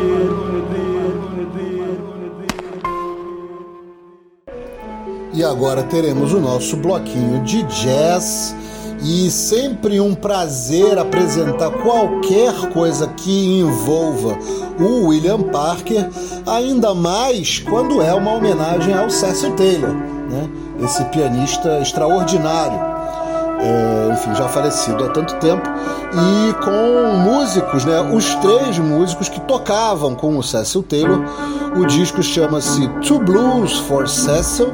E 5.34 5.43
agora 5.43 5.82
teremos 5.84 6.34
o 6.34 6.39
nosso 6.39 6.76
bloquinho 6.78 7.41
de 7.43 7.64
jazz. 7.64 8.56
E 9.04 9.32
sempre 9.32 9.99
um 9.99 10.14
prazer 10.14 10.99
apresentar 10.99 11.72
qualquer 11.72 12.54
coisa 12.72 13.08
que 13.08 13.60
envolva 13.60 14.38
o 14.80 15.08
William 15.08 15.41
Parker, 15.41 16.08
ainda 16.45 16.93
mais 16.93 17.58
quando 17.58 17.99
é 17.99 18.14
uma 18.14 18.34
homenagem 18.34 18.93
ao 18.93 19.10
Cecil 19.10 19.56
Taylor, 19.56 19.89
né? 19.89 20.47
esse 20.84 21.04
pianista 21.06 21.80
extraordinário. 21.80 22.95
É, 23.67 24.12
enfim, 24.12 24.33
já 24.35 24.49
falecido 24.49 25.05
há 25.05 25.09
tanto 25.09 25.35
tempo, 25.37 25.69
e 26.12 26.55
com 26.64 27.17
músicos, 27.19 27.85
né, 27.85 28.01
os 28.01 28.35
três 28.37 28.79
músicos 28.79 29.29
que 29.29 29.41
tocavam 29.41 30.14
com 30.14 30.39
o 30.39 30.43
Cecil 30.43 30.85
Taylor. 30.85 31.21
O 31.77 31.85
disco 31.85 32.23
chama-se 32.23 32.89
Two 33.07 33.19
Blues 33.19 33.79
for 33.81 34.09
Cecil, 34.09 34.73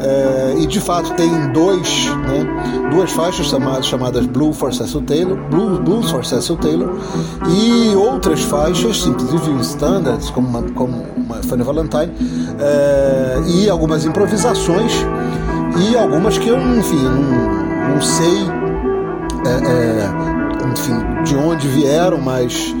é, 0.00 0.54
e 0.58 0.66
de 0.66 0.80
fato 0.80 1.12
tem 1.12 1.52
dois, 1.52 2.06
né, 2.26 2.88
duas 2.90 3.12
faixas 3.12 3.46
chamadas, 3.46 3.86
chamadas 3.86 4.26
Blue 4.26 4.52
for 4.52 4.72
Cecil 4.72 5.02
Taylor, 5.02 5.36
Blue, 5.50 5.78
Blues 5.78 6.10
for 6.10 6.24
Cecil 6.24 6.56
Taylor, 6.56 6.90
e 7.46 7.94
outras 7.94 8.40
faixas, 8.42 9.06
inclusive 9.06 9.60
standards, 9.60 10.30
como, 10.30 10.48
uma, 10.48 10.62
como 10.72 11.06
uma 11.16 11.36
Fanny 11.42 11.62
Valentine, 11.62 12.12
é, 12.58 13.42
e 13.46 13.68
algumas 13.68 14.06
improvisações, 14.06 14.92
e 15.76 15.96
algumas 15.96 16.38
que 16.38 16.48
eu, 16.48 16.58
enfim, 16.58 16.96
não 16.96 17.51
não 17.88 18.00
sei 18.00 18.48
é, 19.44 19.50
é, 19.50 20.70
enfim, 20.72 21.22
de 21.24 21.36
onde 21.36 21.66
vieram, 21.68 22.20
mas 22.20 22.74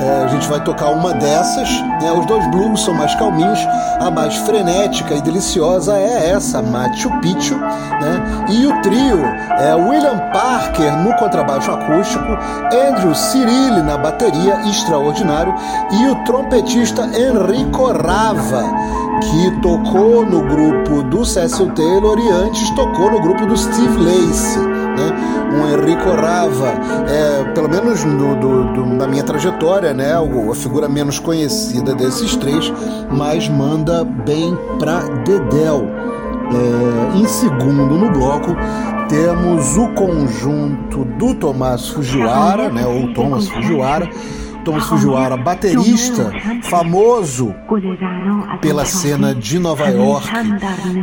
é, 0.00 0.24
a 0.24 0.28
gente 0.28 0.46
vai 0.48 0.62
tocar 0.62 0.90
uma 0.90 1.12
dessas. 1.14 1.68
Né? 2.00 2.12
Os 2.12 2.26
dois 2.26 2.46
blues 2.50 2.82
são 2.82 2.94
mais 2.94 3.14
calminhos, 3.16 3.58
a 4.00 4.10
mais 4.10 4.34
frenética 4.36 5.14
e 5.14 5.20
deliciosa 5.20 5.96
é 5.98 6.30
essa, 6.30 6.62
Machu 6.62 7.10
Picchu. 7.20 7.56
Né? 7.56 8.46
E 8.50 8.66
o 8.66 8.80
trio 8.82 9.24
é 9.58 9.74
William 9.74 10.18
Parker 10.32 10.96
no 10.98 11.14
contrabaixo 11.16 11.70
acústico, 11.70 12.38
Andrew 12.72 13.14
Cirilli 13.14 13.82
na 13.82 13.98
bateria, 13.98 14.60
extraordinário, 14.68 15.54
e 15.90 16.06
o 16.06 16.14
trompetista 16.24 17.02
Enrico 17.04 17.92
Rava 17.92 18.64
que 19.20 19.60
tocou 19.60 20.24
no 20.24 20.42
grupo 20.42 21.02
do 21.02 21.24
Cecil 21.24 21.72
Taylor 21.74 22.18
e 22.18 22.28
antes 22.28 22.70
tocou 22.70 23.10
no 23.10 23.20
grupo 23.20 23.46
do 23.46 23.56
Steve 23.56 23.96
Lacy. 23.98 24.77
Né? 24.98 25.48
Um 25.52 25.72
Enrico 25.72 26.10
Rava, 26.10 26.74
é, 27.08 27.44
pelo 27.52 27.68
menos 27.68 28.04
no, 28.04 28.34
do, 28.36 28.72
do, 28.72 28.86
na 28.86 29.06
minha 29.06 29.22
trajetória, 29.22 29.94
né? 29.94 30.12
a 30.14 30.54
figura 30.54 30.88
menos 30.88 31.18
conhecida 31.18 31.94
desses 31.94 32.36
três, 32.36 32.72
mas 33.10 33.48
manda 33.48 34.04
bem 34.04 34.56
pra 34.78 35.00
Dedel. 35.24 35.88
É, 36.50 37.18
em 37.18 37.26
segundo 37.26 37.94
no 37.94 38.10
bloco, 38.10 38.56
temos 39.08 39.76
o 39.76 39.88
conjunto 39.88 41.04
do 41.04 41.34
Tomás 41.34 41.88
Fujiwara, 41.88 42.70
né, 42.70 42.86
ou 42.86 43.12
Thomas 43.14 43.48
Fujiwara, 43.48 44.08
Thomas 44.64 44.84
Fujiwara, 44.84 45.36
baterista 45.36 46.30
famoso 46.64 47.54
pela 48.60 48.84
cena 48.84 49.34
de 49.34 49.58
Nova 49.58 49.88
York 49.88 50.28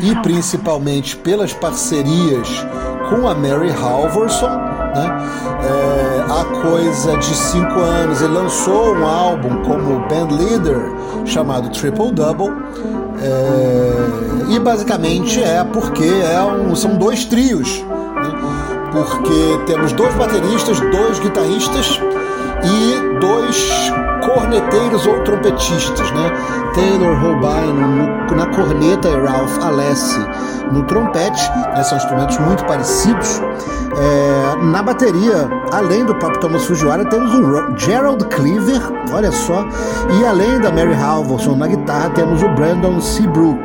e 0.03 0.15
principalmente 0.21 1.17
pelas 1.17 1.51
parcerias 1.51 2.65
com 3.09 3.27
a 3.27 3.35
Mary 3.35 3.71
Halvorson. 3.71 4.49
Né? 4.49 5.27
É, 5.63 6.25
há 6.29 6.45
coisa 6.61 7.17
de 7.17 7.35
cinco 7.35 7.79
anos 7.79 8.21
ele 8.21 8.33
lançou 8.33 8.95
um 8.95 9.05
álbum 9.05 9.63
como 9.63 9.99
band 10.07 10.35
leader 10.35 10.91
chamado 11.25 11.69
Triple 11.69 12.11
Double. 12.11 12.53
É, 13.21 14.53
e 14.53 14.59
basicamente 14.59 15.41
é 15.41 15.63
porque 15.63 16.03
é 16.03 16.41
um, 16.41 16.75
são 16.75 16.95
dois 16.95 17.25
trios, 17.25 17.81
né? 17.81 18.31
porque 18.91 19.63
temos 19.65 19.91
dois 19.93 20.13
bateristas, 20.15 20.79
dois 20.79 21.19
guitarristas 21.19 21.99
e 22.63 23.19
dois 23.19 23.91
corneteiros 24.25 25.05
ou 25.05 25.23
trompetistas, 25.23 26.11
né? 26.11 26.31
Taylor 26.73 27.15
Holbein 27.19 28.14
na 28.33 28.47
corneta 28.47 29.09
e 29.09 29.19
Ralph 29.19 29.59
Alessi 29.61 30.19
no 30.71 30.83
trompete, 30.83 31.49
né? 31.75 31.83
são 31.83 31.97
instrumentos 31.97 32.37
muito 32.39 32.65
parecidos. 32.65 33.41
É, 33.97 34.63
na 34.63 34.83
bateria, 34.83 35.49
além 35.71 36.05
do 36.05 36.15
próprio 36.15 36.39
Thomas 36.41 36.65
Fujiwara, 36.65 37.05
temos 37.05 37.33
o 37.33 37.77
Gerald 37.77 38.25
Cleaver, 38.25 38.81
olha 39.13 39.31
só, 39.31 39.65
e 40.19 40.25
além 40.25 40.59
da 40.59 40.71
Mary 40.71 40.93
Halvorson 40.93 41.55
na 41.55 41.67
guitarra, 41.67 42.09
temos 42.09 42.41
o 42.41 42.49
Brandon 42.49 42.99
Seabrook. 42.99 43.61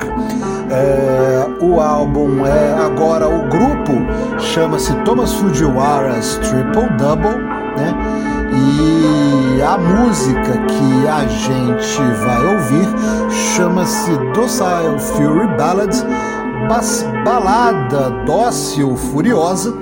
É, 0.70 1.48
o 1.60 1.80
álbum 1.80 2.46
é 2.46 2.74
agora 2.74 3.28
o 3.28 3.48
grupo 3.48 3.92
chama-se 4.38 4.94
Thomas 5.04 5.32
Fujiwara's 5.34 6.36
Triple 6.36 6.88
Double, 6.96 7.36
né? 7.76 7.92
E 8.52 9.29
a 9.62 9.76
música 9.76 10.52
que 10.66 11.08
a 11.08 11.26
gente 11.26 12.02
vai 12.24 12.54
ouvir 12.54 12.88
chama-se 13.54 14.10
Docile 14.32 14.98
Fury 14.98 15.46
Ballad, 15.56 15.94
balada 17.24 18.10
dócil, 18.24 18.96
furiosa 18.96 19.74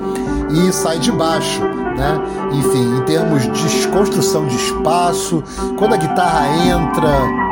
e 0.50 0.72
sai 0.72 0.98
de 0.98 1.12
baixo. 1.12 1.62
Né? 1.62 2.20
Enfim, 2.52 2.98
em 2.98 3.02
termos 3.04 3.42
de 3.42 3.88
construção 3.88 4.46
de 4.46 4.56
espaço, 4.56 5.42
quando 5.76 5.94
a 5.94 5.96
guitarra 5.96 6.46
entra, 6.48 7.47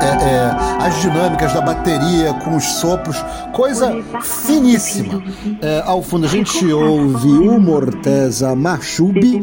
é, 0.00 0.06
é, 0.06 0.86
as 0.86 1.00
dinâmicas 1.00 1.52
da 1.52 1.60
bateria 1.60 2.32
com 2.34 2.56
os 2.56 2.64
sopros, 2.64 3.22
coisa 3.52 4.02
finíssima. 4.22 5.22
É, 5.60 5.82
ao 5.84 6.02
fundo 6.02 6.26
a 6.26 6.28
gente 6.28 6.66
ouve 6.72 7.28
o 7.28 7.60
Morteza 7.60 8.54
Machubi, 8.54 9.40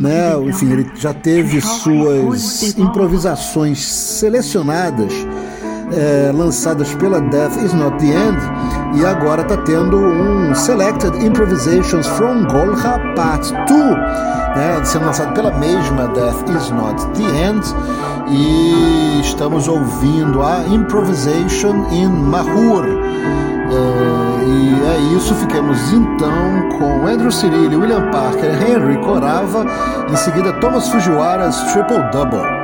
né? 0.00 0.34
Enfim, 0.46 0.72
ele 0.72 0.90
já 0.96 1.14
teve 1.14 1.60
suas 1.60 2.76
improvisações 2.78 3.80
selecionadas. 3.80 5.12
É, 5.92 6.32
lançadas 6.32 6.94
pela 6.94 7.20
Death 7.20 7.56
Is 7.62 7.74
Not 7.74 7.98
the 7.98 8.06
End 8.06 8.38
e 8.98 9.04
agora 9.04 9.42
está 9.42 9.56
tendo 9.58 9.96
um 9.98 10.54
Selected 10.54 11.24
Improvisations 11.24 12.06
from 12.06 12.44
Golha 12.46 12.98
Part 13.14 13.52
2, 13.68 14.43
né, 14.54 14.80
sendo 14.84 15.06
lançado 15.06 15.32
pela 15.34 15.50
mesma 15.52 16.08
Death 16.08 16.48
Is 16.48 16.70
Not 16.70 17.04
the 17.12 17.22
End 17.22 17.66
e 18.28 19.20
estamos 19.20 19.68
ouvindo 19.68 20.42
a 20.42 20.66
Improvisation 20.68 21.86
in 21.90 22.08
Mahur. 22.08 22.84
É, 22.86 24.44
e 24.44 24.86
é 24.86 25.16
isso, 25.16 25.34
ficamos 25.34 25.92
então 25.92 26.68
com 26.78 27.06
Andrew 27.06 27.30
Cirilli, 27.30 27.76
William 27.76 28.10
Parker, 28.10 28.50
Henry 28.62 28.98
Corava, 28.98 29.66
em 30.10 30.16
seguida 30.16 30.52
Thomas 30.54 30.88
Fujiwara's 30.88 31.56
Triple 31.72 32.02
Double. 32.12 32.63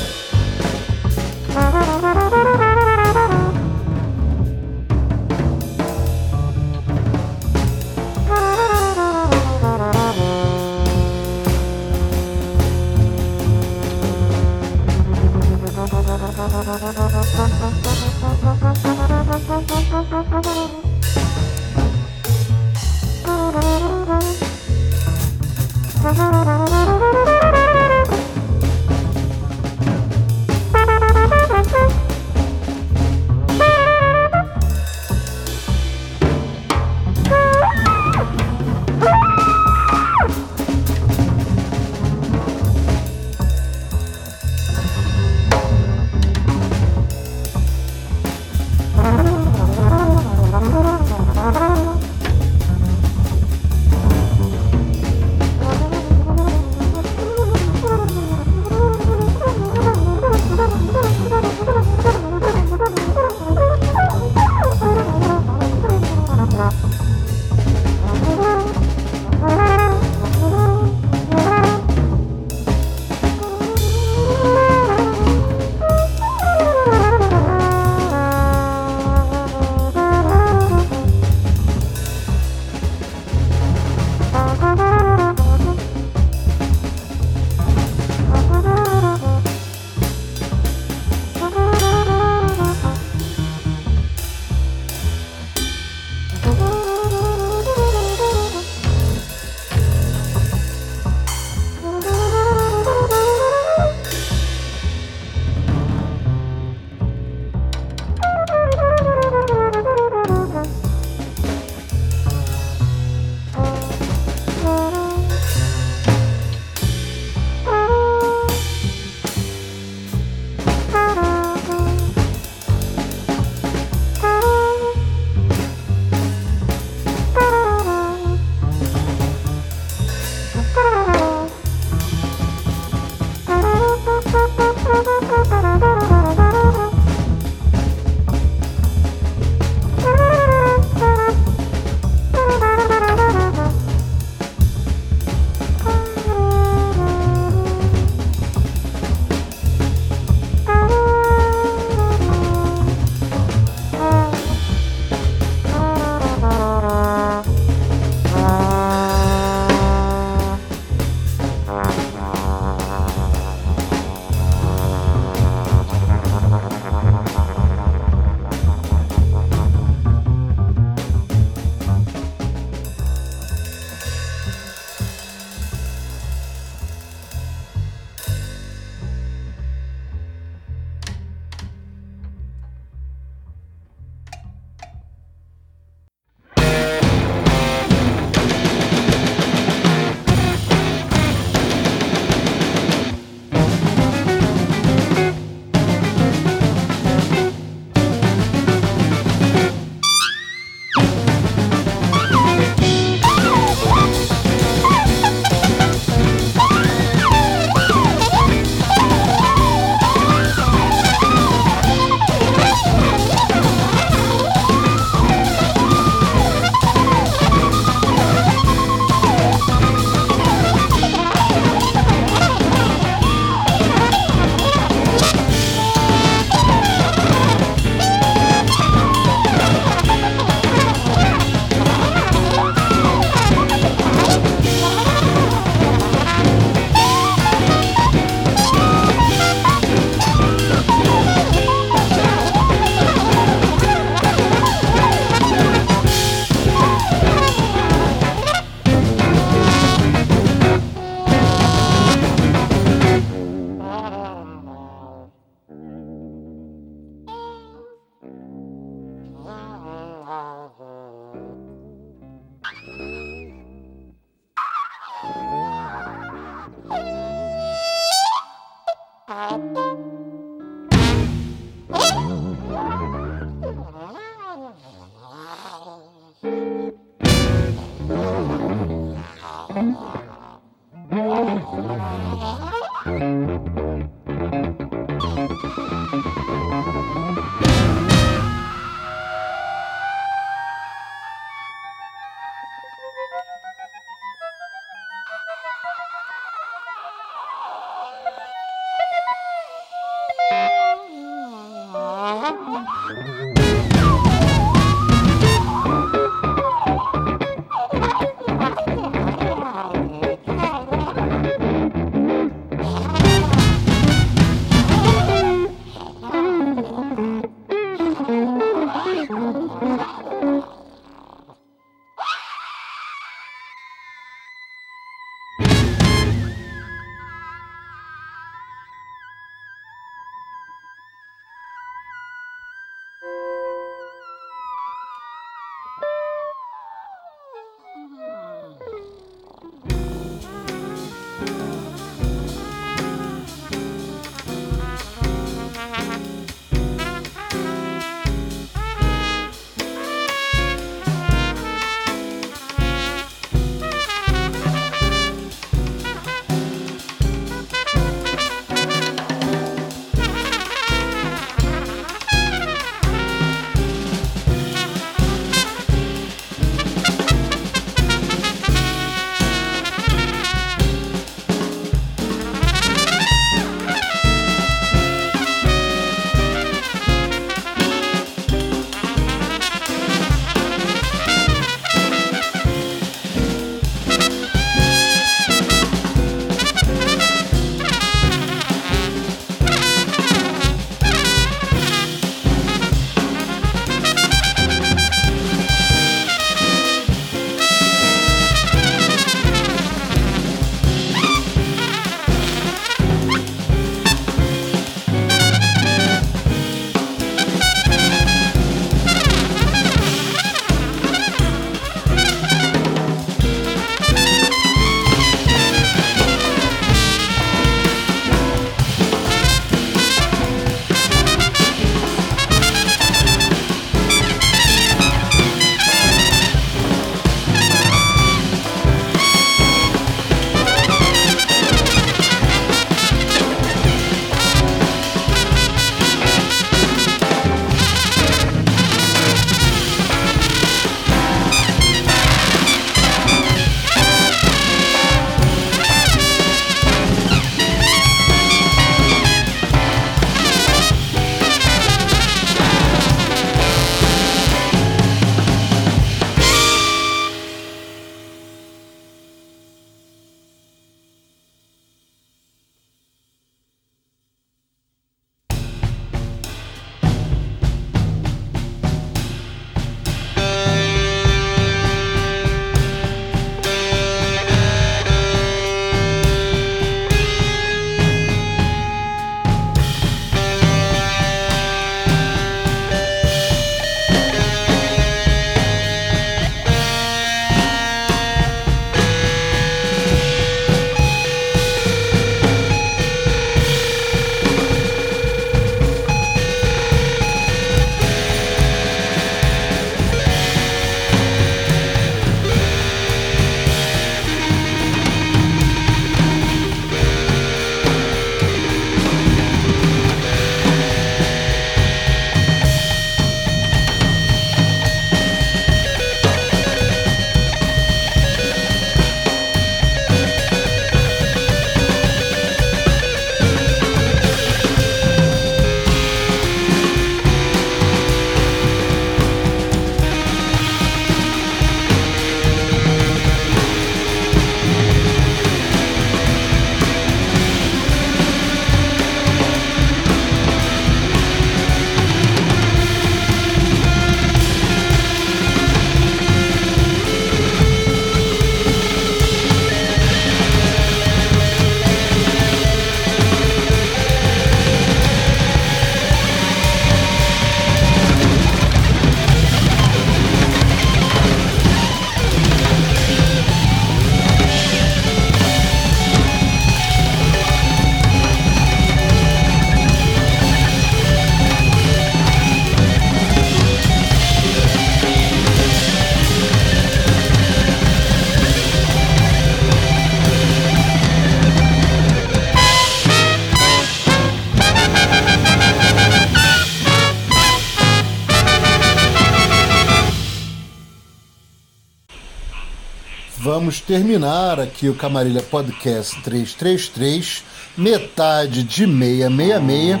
Vamos 593.62 593.80
terminar 593.80 594.58
aqui 594.58 594.88
o 594.88 594.94
Camarilha 594.94 595.40
Podcast 595.40 596.20
333, 596.22 597.44
metade 597.78 598.64
de 598.64 598.86
666, 598.86 600.00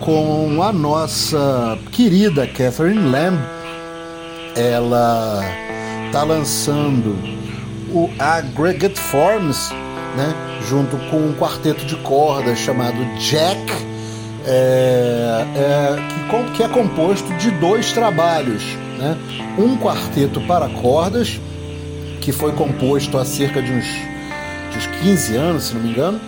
com 0.00 0.60
a 0.60 0.72
nossa 0.72 1.78
querida 1.92 2.48
Catherine 2.48 3.08
Lamb. 3.08 3.38
Ela 4.56 5.40
está 6.06 6.24
lançando 6.24 7.16
o 7.92 8.10
Aggregate 8.18 8.98
Forms, 8.98 9.70
né, 10.16 10.34
junto 10.68 10.96
com 11.10 11.18
um 11.18 11.34
quarteto 11.34 11.86
de 11.86 11.94
cordas 11.98 12.58
chamado 12.58 12.98
Jack, 13.20 13.72
é, 14.44 15.46
é, 15.54 15.96
que, 16.08 16.56
que 16.56 16.62
é 16.64 16.68
composto 16.68 17.32
de 17.34 17.52
dois 17.52 17.92
trabalhos. 17.92 18.64
Né? 18.98 19.16
Um 19.56 19.76
quarteto 19.76 20.40
para 20.40 20.68
cordas, 20.68 21.38
que 22.20 22.32
foi 22.32 22.52
composto 22.52 23.16
há 23.18 23.24
cerca 23.24 23.62
de 23.62 23.72
uns, 23.72 23.86
de 23.86 24.78
uns 24.78 24.86
15 25.02 25.36
anos, 25.36 25.64
se 25.64 25.74
não 25.74 25.82
me 25.82 25.90
engano, 25.90 26.20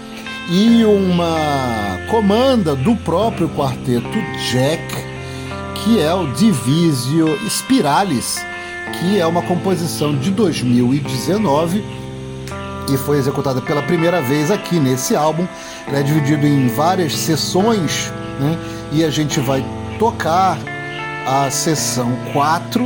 e 0.50 0.84
uma 0.84 1.98
comanda 2.10 2.74
do 2.74 2.96
próprio 2.96 3.48
quarteto 3.50 4.18
Jack, 4.50 4.82
que 5.76 6.00
é 6.00 6.12
o 6.12 6.26
Divisio 6.32 7.38
Spiralis, 7.48 8.44
que 8.98 9.18
é 9.18 9.26
uma 9.26 9.42
composição 9.42 10.16
de 10.16 10.30
2019 10.30 11.84
e 12.92 12.96
foi 12.96 13.18
executada 13.18 13.60
pela 13.60 13.82
primeira 13.82 14.20
vez 14.20 14.50
aqui 14.50 14.78
nesse 14.78 15.14
álbum. 15.14 15.46
É 15.92 16.02
dividido 16.02 16.46
em 16.46 16.68
várias 16.68 17.14
sessões 17.14 18.12
né? 18.40 18.58
e 18.92 19.04
a 19.04 19.10
gente 19.10 19.40
vai 19.40 19.64
tocar 19.98 20.58
a 21.26 21.50
sessão 21.50 22.12
4 22.32 22.84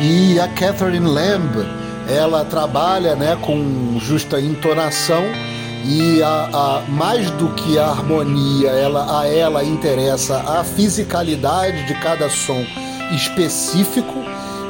e 0.00 0.38
a 0.40 0.48
Catherine 0.48 1.06
Lamb 1.06 1.66
ela 2.08 2.44
trabalha 2.44 3.14
né, 3.14 3.36
com 3.40 3.98
justa 4.00 4.40
entonação 4.40 5.22
e 5.84 6.22
a, 6.22 6.48
a, 6.52 6.82
mais 6.90 7.30
do 7.32 7.48
que 7.50 7.78
a 7.78 7.86
harmonia, 7.86 8.70
ela, 8.70 9.20
a 9.20 9.26
ela 9.26 9.62
interessa 9.62 10.38
a 10.38 10.64
fisicalidade 10.64 11.86
de 11.86 11.94
cada 11.94 12.28
som 12.28 12.64
específico 13.14 14.24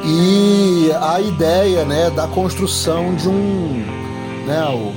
e 0.04 0.90
a 1.00 1.20
ideia 1.20 1.84
né, 1.84 2.10
da 2.10 2.26
construção 2.26 3.14
de 3.14 3.28
um, 3.28 3.84
né, 4.46 4.64
o, 4.68 4.92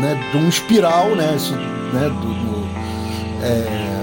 né, 0.00 0.28
de 0.30 0.38
um 0.38 0.48
espiral, 0.48 1.14
né, 1.14 1.34
isso, 1.36 1.54
né, 1.54 2.08
do, 2.08 2.34
do 2.34 2.68
é, 3.42 3.98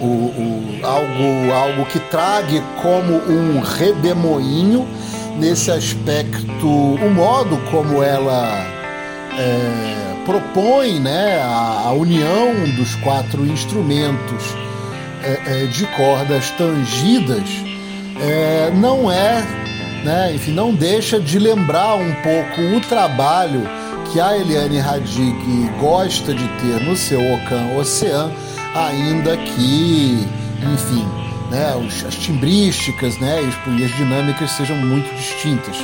o, 0.00 0.06
o, 0.06 0.86
algo, 0.86 1.52
algo 1.52 1.86
que 1.86 1.98
trague 1.98 2.62
como 2.82 3.14
um 3.14 3.60
redemoinho 3.60 4.86
nesse 5.38 5.70
aspecto, 5.70 6.66
o 6.66 7.10
modo 7.10 7.56
como 7.70 8.02
ela 8.02 8.66
é, 9.38 10.24
propõe 10.24 10.98
né, 10.98 11.40
a, 11.42 11.84
a, 11.86 11.92
união 11.92 12.52
dos 12.76 12.94
quatro 12.96 13.46
instrumentos 13.46 14.44
é, 15.22 15.62
é, 15.62 15.66
de 15.66 15.86
cordas 15.88 16.50
tangidas 16.50 17.48
é, 18.20 18.70
não 18.74 19.10
é, 19.10 19.42
né, 20.04 20.32
enfim, 20.34 20.52
não 20.52 20.74
deixa 20.74 21.20
de 21.20 21.38
lembrar 21.38 21.96
um 21.96 22.14
pouco 22.14 22.60
o 22.76 22.80
trabalho 22.80 23.62
que 24.12 24.20
a 24.20 24.36
Eliane 24.36 24.78
Radig 24.78 25.70
gosta 25.80 26.32
de 26.32 26.48
ter 26.60 26.80
no 26.84 26.96
seu 26.96 27.20
Ocan 27.20 27.76
Ocean 27.78 28.30
ainda 28.74 29.36
que, 29.36 30.26
enfim, 30.62 31.25
né, 31.50 31.74
as 32.06 32.14
timbrísticas 32.14 33.18
né, 33.18 33.40
e 33.78 33.84
as 33.84 33.90
dinâmicas 33.96 34.50
sejam 34.52 34.76
muito 34.76 35.14
distintas. 35.14 35.76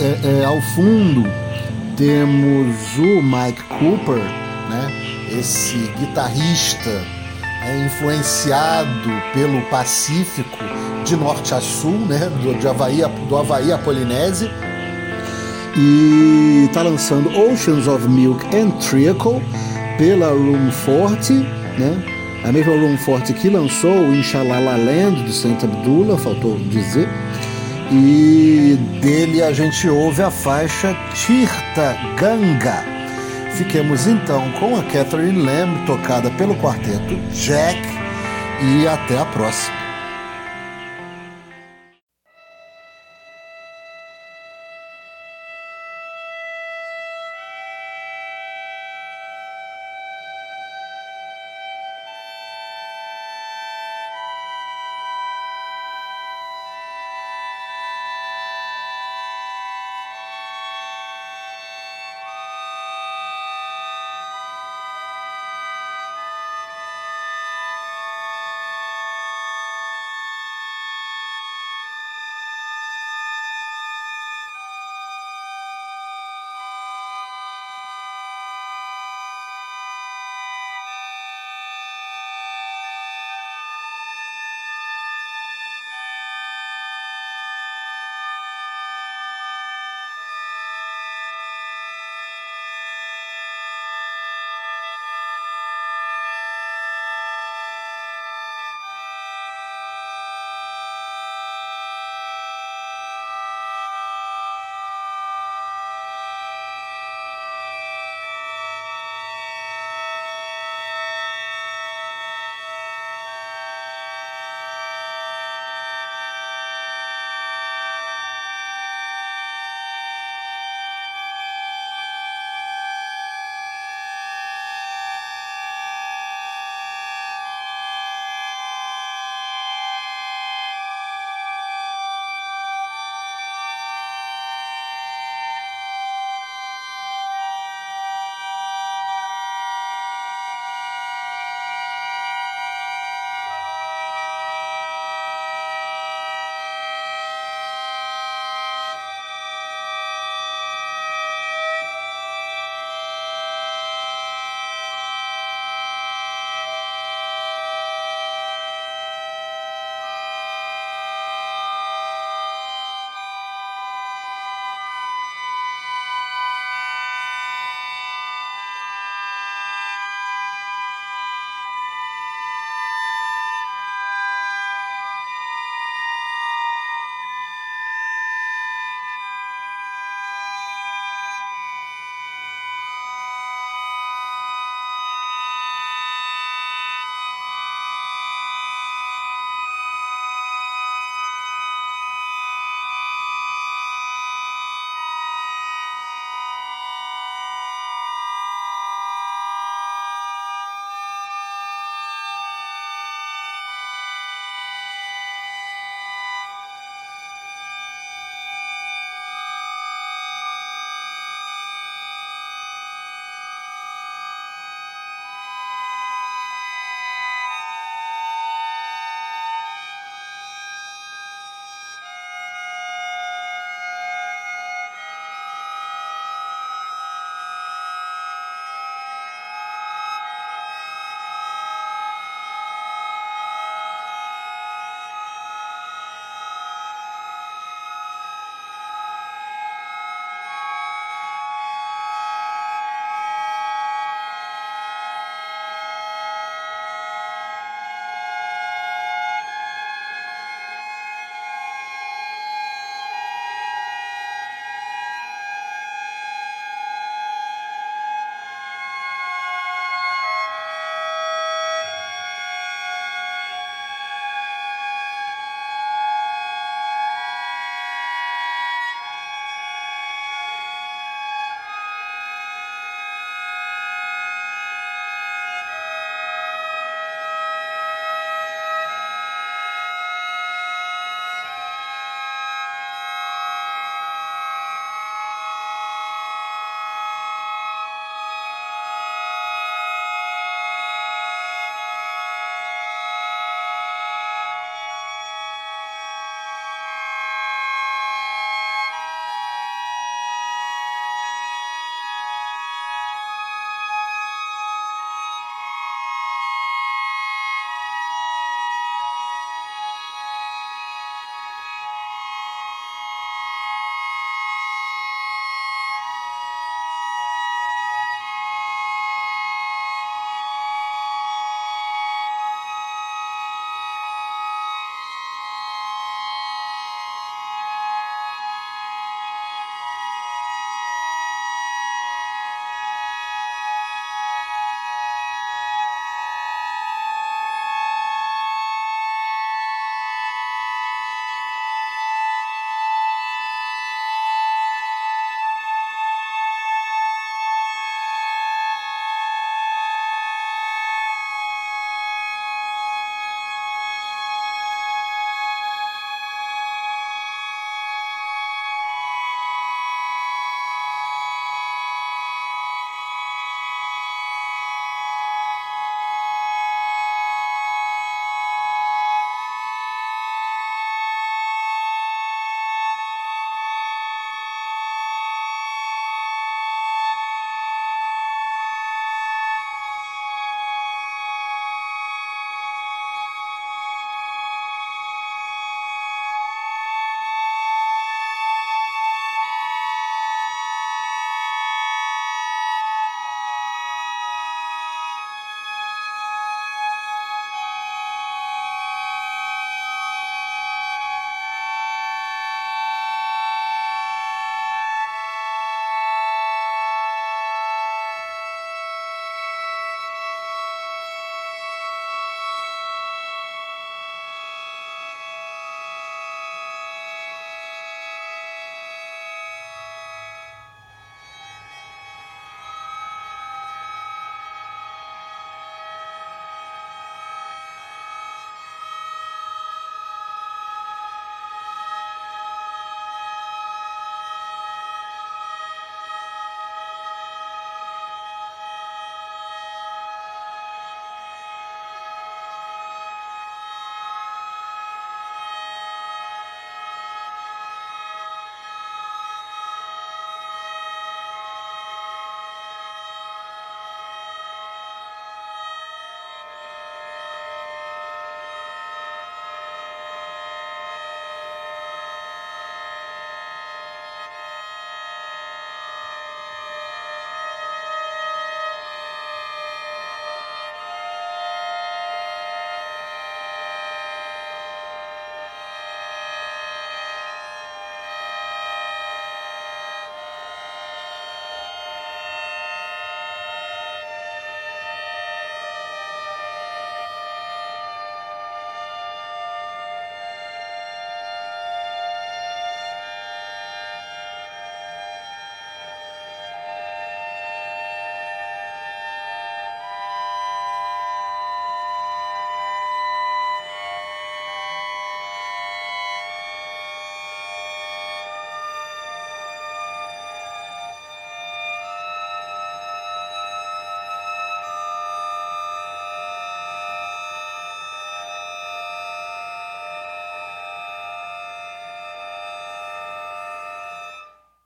É, 0.00 0.40
é, 0.40 0.44
ao 0.44 0.60
fundo 0.74 1.24
temos 1.96 2.98
o 2.98 3.22
Mike 3.22 3.62
Cooper, 3.64 4.22
né, 4.70 4.92
esse 5.38 5.76
guitarrista 5.98 6.90
é, 7.62 7.84
influenciado 7.86 9.10
pelo 9.34 9.60
Pacífico 9.66 10.58
de 11.04 11.16
norte 11.16 11.54
a 11.54 11.60
sul, 11.60 11.98
né, 12.06 12.30
do, 12.42 12.58
de 12.58 12.66
Havaí, 12.66 13.02
do 13.28 13.36
Havaí 13.36 13.72
à 13.72 13.78
Polinésia, 13.78 14.50
e 15.76 16.66
está 16.68 16.82
lançando 16.82 17.30
Oceans 17.30 17.86
of 17.86 18.08
Milk 18.08 18.44
and 18.56 18.70
Treacle 18.78 19.40
pela 19.96 20.30
Room 20.30 20.70
40 20.84 21.34
né? 21.78 22.09
A 22.44 22.52
mesma 22.52 22.74
Room 22.74 22.96
Forte 22.96 23.32
que 23.34 23.48
lançou 23.48 24.08
o 24.08 24.14
Inshallah 24.14 24.76
Land 24.76 25.22
do 25.24 25.32
Saint 25.32 25.62
Abdullah, 25.62 26.16
faltou 26.16 26.58
dizer. 26.70 27.08
E 27.92 28.78
dele 29.00 29.42
a 29.42 29.52
gente 29.52 29.88
ouve 29.88 30.22
a 30.22 30.30
faixa 30.30 30.96
Tirta 31.12 31.96
Ganga. 32.16 32.84
Fiquemos 33.52 34.06
então 34.06 34.50
com 34.52 34.76
a 34.76 34.82
Catherine 34.84 35.42
Lamb, 35.42 35.84
tocada 35.84 36.30
pelo 36.30 36.54
quarteto 36.54 37.14
Jack, 37.32 37.78
e 38.62 38.86
até 38.86 39.18
a 39.18 39.24
próxima. 39.26 39.79